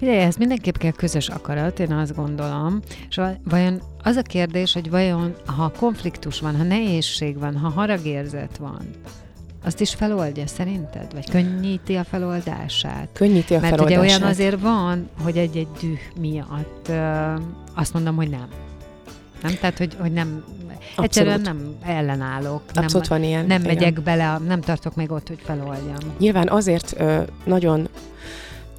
Ugye, 0.01 0.25
ez 0.25 0.35
mindenképp 0.35 0.75
kell 0.75 0.91
közös 0.91 1.27
akarat, 1.27 1.79
én 1.79 1.91
azt 1.91 2.15
gondolom. 2.15 2.79
És 3.09 3.19
vajon 3.43 3.81
az 4.03 4.15
a 4.15 4.21
kérdés, 4.21 4.73
hogy 4.73 4.89
vajon, 4.89 5.35
ha 5.45 5.71
konfliktus 5.79 6.39
van, 6.39 6.57
ha 6.57 6.63
nehézség 6.63 7.39
van, 7.39 7.57
ha 7.57 7.69
haragérzet 7.69 8.57
van, 8.57 8.81
azt 9.63 9.81
is 9.81 9.93
feloldja 9.93 10.47
szerinted? 10.47 11.13
Vagy 11.13 11.29
könnyíti 11.29 11.95
a 11.95 12.03
feloldását? 12.03 13.09
Könnyíti 13.13 13.53
a 13.53 13.59
Mert 13.59 13.73
feloldását. 13.73 14.03
ugye 14.03 14.09
olyan 14.09 14.29
azért 14.29 14.61
van, 14.61 15.09
hogy 15.23 15.37
egy-egy 15.37 15.67
düh 15.81 15.99
miatt 16.19 16.87
ö, 16.89 17.33
azt 17.75 17.93
mondom, 17.93 18.15
hogy 18.15 18.29
nem. 18.29 18.47
Nem? 19.41 19.53
Tehát, 19.59 19.77
hogy, 19.77 19.95
hogy 19.99 20.11
nem, 20.11 20.43
Abszolút. 20.67 21.05
egyszerűen 21.05 21.41
nem 21.41 21.75
ellenállok. 21.81 22.61
Abszolút 22.73 23.09
nem, 23.09 23.19
van 23.19 23.27
ilyen. 23.27 23.45
Nem 23.45 23.61
igen. 23.61 23.75
megyek 23.75 24.01
bele, 24.01 24.37
nem 24.47 24.61
tartok 24.61 24.95
még 24.95 25.11
ott, 25.11 25.27
hogy 25.27 25.39
feloldjam. 25.43 26.13
Nyilván 26.19 26.49
azért 26.49 26.93
ö, 26.97 27.21
nagyon 27.43 27.89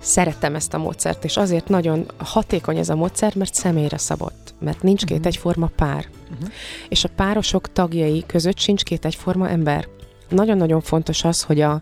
szerettem 0.00 0.54
ezt 0.54 0.74
a 0.74 0.78
módszert, 0.78 1.24
és 1.24 1.36
azért 1.36 1.68
nagyon 1.68 2.06
hatékony 2.16 2.76
ez 2.76 2.88
a 2.88 2.94
módszer, 2.94 3.34
mert 3.34 3.54
személyre 3.54 3.98
szabott, 3.98 4.54
mert 4.58 4.82
nincs 4.82 5.04
két 5.04 5.16
uh-huh. 5.16 5.26
egyforma 5.26 5.70
pár. 5.76 6.08
Uh-huh. 6.32 6.48
És 6.88 7.04
a 7.04 7.08
párosok 7.16 7.72
tagjai 7.72 8.24
között 8.26 8.58
sincs 8.58 8.82
két 8.82 9.04
egyforma 9.04 9.48
ember 9.48 9.86
nagyon-nagyon 10.32 10.80
fontos 10.80 11.24
az, 11.24 11.42
hogy 11.42 11.60
a, 11.60 11.80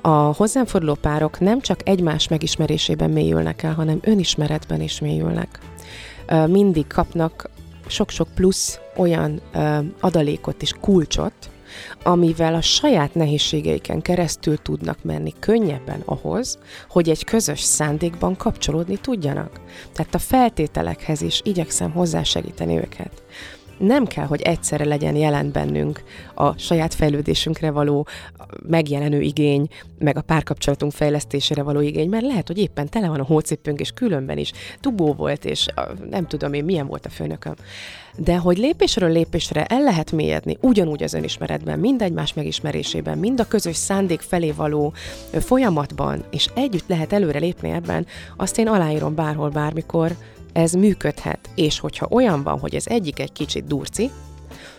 a 0.00 0.08
hozzám 0.08 0.66
forduló 0.66 0.94
párok 0.94 1.40
nem 1.40 1.60
csak 1.60 1.88
egymás 1.88 2.28
megismerésében 2.28 3.10
mélyülnek 3.10 3.62
el, 3.62 3.74
hanem 3.74 3.98
önismeretben 4.02 4.80
is 4.80 5.00
mélyülnek. 5.00 5.58
Mindig 6.46 6.86
kapnak 6.86 7.50
sok-sok 7.86 8.28
plusz 8.34 8.80
olyan 8.96 9.40
adalékot 10.00 10.62
és 10.62 10.72
kulcsot, 10.80 11.32
amivel 12.02 12.54
a 12.54 12.60
saját 12.60 13.14
nehézségeiken 13.14 14.02
keresztül 14.02 14.56
tudnak 14.56 14.98
menni 15.02 15.34
könnyebben 15.38 16.02
ahhoz, 16.04 16.58
hogy 16.88 17.08
egy 17.08 17.24
közös 17.24 17.60
szándékban 17.60 18.36
kapcsolódni 18.36 18.96
tudjanak. 18.96 19.60
Tehát 19.92 20.14
a 20.14 20.18
feltételekhez 20.18 21.20
is 21.20 21.40
igyekszem 21.44 21.90
hozzásegíteni 21.90 22.76
őket 22.76 23.22
nem 23.78 24.06
kell, 24.06 24.26
hogy 24.26 24.40
egyszerre 24.40 24.84
legyen 24.84 25.16
jelen 25.16 25.52
bennünk 25.52 26.02
a 26.34 26.58
saját 26.58 26.94
fejlődésünkre 26.94 27.70
való 27.70 28.06
megjelenő 28.68 29.20
igény, 29.20 29.68
meg 29.98 30.16
a 30.16 30.22
párkapcsolatunk 30.22 30.92
fejlesztésére 30.92 31.62
való 31.62 31.80
igény, 31.80 32.08
mert 32.08 32.24
lehet, 32.24 32.46
hogy 32.46 32.58
éppen 32.58 32.88
tele 32.88 33.08
van 33.08 33.20
a 33.20 33.24
hócipőnk, 33.24 33.80
és 33.80 33.90
különben 33.90 34.38
is 34.38 34.52
dugó 34.80 35.12
volt, 35.12 35.44
és 35.44 35.66
nem 36.10 36.26
tudom 36.26 36.52
én, 36.52 36.64
milyen 36.64 36.86
volt 36.86 37.06
a 37.06 37.10
főnököm. 37.10 37.54
De 38.16 38.36
hogy 38.36 38.58
lépésről 38.58 39.10
lépésre 39.10 39.64
el 39.64 39.82
lehet 39.82 40.12
mélyedni, 40.12 40.58
ugyanúgy 40.60 41.02
az 41.02 41.14
önismeretben, 41.14 41.78
mind 41.78 42.02
egymás 42.02 42.34
megismerésében, 42.34 43.18
mind 43.18 43.40
a 43.40 43.48
közös 43.48 43.76
szándék 43.76 44.20
felé 44.20 44.50
való 44.50 44.92
folyamatban, 45.32 46.24
és 46.30 46.48
együtt 46.54 46.88
lehet 46.88 47.12
előre 47.12 47.38
lépni 47.38 47.70
ebben, 47.70 48.06
azt 48.36 48.58
én 48.58 48.68
aláírom 48.68 49.14
bárhol, 49.14 49.48
bármikor, 49.48 50.16
ez 50.52 50.72
működhet. 50.72 51.50
És 51.54 51.78
hogyha 51.78 52.08
olyan 52.10 52.42
van, 52.42 52.58
hogy 52.58 52.74
ez 52.74 52.86
egyik 52.86 53.20
egy 53.20 53.32
kicsit 53.32 53.66
durci, 53.66 54.10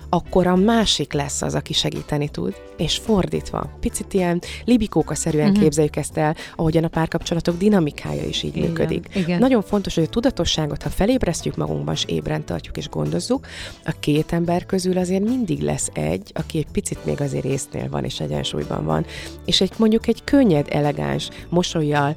akkor 0.10 0.48
a 0.48 0.56
másik 0.56 1.14
lesz 1.14 1.42
az, 1.42 1.56
aki 1.56 1.74
segíteni 1.74 2.30
tud, 2.30 2.56
és 2.78 2.98
fordítva. 2.98 3.70
Picit 3.80 4.14
ilyen 4.14 4.42
libikóka-szerűen 4.66 5.48
uh-huh. 5.48 5.64
képzeljük 5.64 5.96
ezt 5.96 6.18
el, 6.18 6.36
ahogyan 6.56 6.84
a 6.84 6.88
párkapcsolatok 6.88 7.58
dinamikája 7.58 8.24
is 8.24 8.44
így 8.44 8.56
igen, 8.56 8.68
működik. 8.68 9.10
Igen. 9.16 9.40
Nagyon 9.40 9.62
fontos, 9.62 9.96
hogy 9.96 10.04
a 10.04 10.10
tudatosságot, 10.10 10.84
ha 10.84 10.90
felébresztjük 10.90 11.56
magunkban, 11.56 11.94
és 11.94 12.04
ébren 12.08 12.46
tartjuk 12.46 12.78
és 12.78 12.90
gondozzuk, 12.90 13.48
a 13.86 13.96
két 14.00 14.34
ember 14.34 14.66
közül 14.66 14.98
azért 14.98 15.24
mindig 15.24 15.62
lesz 15.62 15.90
egy, 15.94 16.32
aki 16.34 16.58
egy 16.58 16.72
picit 16.72 17.06
még 17.06 17.22
azért 17.22 17.46
észnél 17.46 17.90
van 17.90 18.04
és 18.04 18.20
egyensúlyban 18.20 18.86
van, 18.86 19.06
és 19.46 19.62
egy 19.62 19.72
mondjuk 19.78 20.08
egy 20.08 20.24
könnyed, 20.24 20.68
elegáns, 20.70 21.30
mosolyjal, 21.50 22.16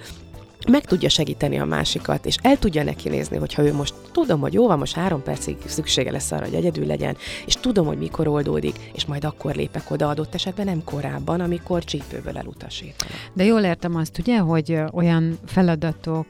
meg 0.68 0.84
tudja 0.84 1.08
segíteni 1.08 1.58
a 1.58 1.64
másikat, 1.64 2.26
és 2.26 2.36
el 2.42 2.58
tudja 2.58 2.82
neki 2.82 3.08
nézni, 3.08 3.36
hogyha 3.36 3.62
ő 3.62 3.74
most 3.74 3.94
tudom, 4.12 4.40
hogy 4.40 4.52
jó 4.52 4.66
van, 4.66 4.78
most 4.78 4.94
három 4.94 5.22
percig 5.22 5.56
szüksége 5.66 6.10
lesz 6.10 6.32
arra, 6.32 6.44
hogy 6.44 6.54
egyedül 6.54 6.86
legyen, 6.86 7.16
és 7.46 7.54
tudom, 7.54 7.86
hogy 7.86 7.98
mikor 7.98 8.28
oldódik, 8.28 8.90
és 8.92 9.04
majd 9.04 9.24
akkor 9.24 9.54
lépek 9.54 9.90
oda 9.90 10.08
adott 10.08 10.34
esetben, 10.34 10.64
nem 10.64 10.84
korábban, 10.84 11.40
amikor 11.40 11.84
csípőből 11.84 12.38
elutasítanak. 12.38 13.14
De 13.32 13.44
jól 13.44 13.60
értem 13.60 13.96
azt, 13.96 14.18
ugye, 14.18 14.38
hogy 14.38 14.78
olyan 14.92 15.38
feladatok 15.46 16.26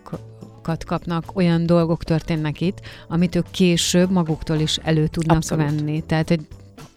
kapnak, 0.86 1.24
olyan 1.34 1.66
dolgok 1.66 2.04
történnek 2.04 2.60
itt, 2.60 2.80
amit 3.08 3.34
ők 3.34 3.50
később 3.50 4.10
maguktól 4.10 4.58
is 4.58 4.76
elő 4.76 5.06
tudnak 5.06 5.36
Abszolút. 5.36 5.64
venni. 5.64 6.02
Tehát, 6.06 6.28
hogy 6.28 6.40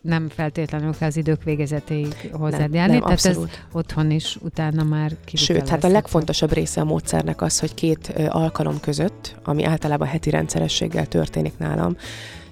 nem 0.05 0.29
feltétlenül 0.29 0.97
kell 0.97 1.07
az 1.07 1.17
idők 1.17 1.43
végezetéig 1.43 2.29
hozzád 2.31 2.73
járni, 2.73 2.93
nem, 2.93 3.01
tehát 3.01 3.25
abszolút. 3.25 3.49
ez 3.49 3.59
otthon 3.71 4.11
is 4.11 4.37
utána 4.41 4.83
már 4.83 5.11
Sőt, 5.33 5.69
hát 5.69 5.83
a 5.83 5.87
legfontosabb 5.87 6.53
része 6.53 6.81
a 6.81 6.85
módszernek 6.85 7.41
az, 7.41 7.59
hogy 7.59 7.73
két 7.73 8.13
alkalom 8.29 8.79
között, 8.79 9.35
ami 9.43 9.63
általában 9.63 10.07
heti 10.07 10.29
rendszerességgel 10.29 11.05
történik 11.05 11.57
nálam, 11.57 11.97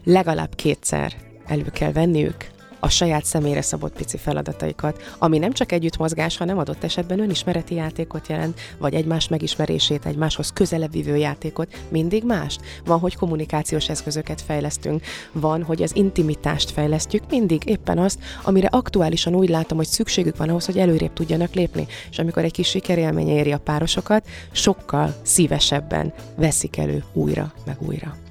legalább 0.03 0.55
kétszer 0.55 1.13
elő 1.45 1.69
kell 1.73 1.91
venniük 1.91 2.47
a 2.83 2.89
saját 2.89 3.25
személyre 3.25 3.61
szabott 3.61 3.95
pici 3.95 4.17
feladataikat, 4.17 5.15
ami 5.17 5.37
nem 5.37 5.51
csak 5.51 5.71
együtt 5.71 5.97
mozgás, 5.97 6.37
hanem 6.37 6.57
adott 6.57 6.83
esetben 6.83 7.19
önismereti 7.19 7.75
játékot 7.75 8.27
jelent, 8.27 8.59
vagy 8.77 8.93
egymás 8.93 9.27
megismerését, 9.27 10.05
egymáshoz 10.05 10.53
közelebb 10.53 10.91
vívő 10.91 11.15
játékot, 11.15 11.85
mindig 11.89 12.23
mást. 12.23 12.61
Van, 12.85 12.99
hogy 12.99 13.15
kommunikációs 13.15 13.89
eszközöket 13.89 14.41
fejlesztünk, 14.41 15.03
van, 15.31 15.63
hogy 15.63 15.83
az 15.83 15.95
intimitást 15.95 16.71
fejlesztjük, 16.71 17.23
mindig 17.29 17.65
éppen 17.65 17.97
azt, 17.97 18.19
amire 18.43 18.67
aktuálisan 18.67 19.35
úgy 19.35 19.49
látom, 19.49 19.77
hogy 19.77 19.87
szükségük 19.87 20.37
van 20.37 20.49
ahhoz, 20.49 20.65
hogy 20.65 20.77
előrébb 20.77 21.13
tudjanak 21.13 21.53
lépni. 21.53 21.87
És 22.09 22.19
amikor 22.19 22.43
egy 22.43 22.51
kis 22.51 22.67
sikerélmény 22.67 23.29
éri 23.29 23.51
a 23.51 23.59
párosokat, 23.59 24.27
sokkal 24.51 25.15
szívesebben 25.21 26.13
veszik 26.35 26.77
elő 26.77 27.03
újra, 27.13 27.53
meg 27.65 27.77
újra. 27.79 28.22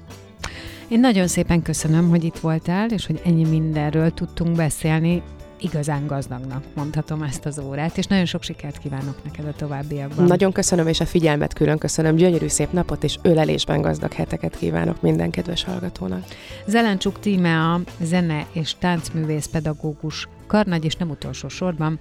Én 0.93 0.99
nagyon 0.99 1.27
szépen 1.27 1.61
köszönöm, 1.61 2.09
hogy 2.09 2.23
itt 2.23 2.37
voltál, 2.37 2.89
és 2.89 3.05
hogy 3.05 3.21
ennyi 3.25 3.45
mindenről 3.45 4.11
tudtunk 4.11 4.55
beszélni. 4.55 5.21
Igazán 5.59 6.07
gazdagnak 6.07 6.63
mondhatom 6.75 7.21
ezt 7.21 7.45
az 7.45 7.59
órát, 7.59 7.97
és 7.97 8.05
nagyon 8.05 8.25
sok 8.25 8.43
sikert 8.43 8.77
kívánok 8.77 9.23
neked 9.23 9.45
a 9.45 9.53
továbbiakban. 9.53 10.25
Nagyon 10.25 10.51
köszönöm, 10.51 10.87
és 10.87 10.99
a 10.99 11.05
figyelmet 11.05 11.53
külön 11.53 11.77
köszönöm. 11.77 12.15
Gyönyörű 12.15 12.47
szép 12.47 12.71
napot 12.71 13.03
és 13.03 13.17
ölelésben 13.21 13.81
gazdag 13.81 14.13
heteket 14.13 14.57
kívánok 14.57 15.01
minden 15.01 15.29
kedves 15.29 15.63
hallgatónak. 15.63 16.25
Zelencsuk 16.65 17.19
Tímea, 17.19 17.81
zene 18.01 18.45
és 18.51 18.75
táncművész 18.79 19.45
pedagógus 19.45 20.27
karnagy, 20.47 20.85
és 20.85 20.95
nem 20.95 21.09
utolsó 21.09 21.47
sorban 21.47 21.99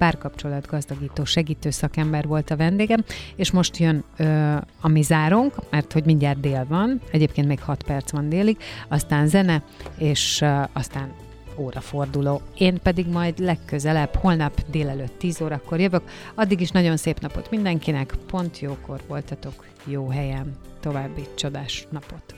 párkapcsolat 0.00 0.66
gazdagító 0.66 1.24
segítő 1.24 1.70
szakember 1.70 2.26
volt 2.26 2.50
a 2.50 2.56
vendégem, 2.56 3.04
és 3.36 3.50
most 3.50 3.76
jön 3.76 4.04
ö, 4.16 4.54
a 4.80 4.88
mi 4.88 5.02
zárunk, 5.02 5.54
mert 5.70 5.92
hogy 5.92 6.04
mindjárt 6.04 6.40
dél 6.40 6.66
van, 6.68 7.00
egyébként 7.10 7.46
még 7.46 7.60
6 7.60 7.82
perc 7.82 8.10
van 8.10 8.28
délig, 8.28 8.58
aztán 8.88 9.26
zene, 9.26 9.62
és 9.98 10.40
ö, 10.40 10.62
aztán 10.72 11.12
óraforduló. 11.56 12.40
Én 12.58 12.80
pedig 12.82 13.06
majd 13.06 13.38
legközelebb, 13.38 14.14
holnap 14.14 14.60
délelőtt 14.70 15.18
10 15.18 15.40
órakor 15.40 15.80
jövök. 15.80 16.02
Addig 16.34 16.60
is 16.60 16.70
nagyon 16.70 16.96
szép 16.96 17.20
napot 17.20 17.50
mindenkinek, 17.50 18.14
pont 18.26 18.60
jókor 18.60 19.00
voltatok 19.08 19.64
jó 19.84 20.08
helyen. 20.08 20.56
További 20.80 21.26
csodás 21.34 21.86
napot! 21.90 22.34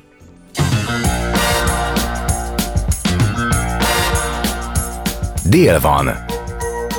Dél 5.44 5.80
van. 5.80 6.08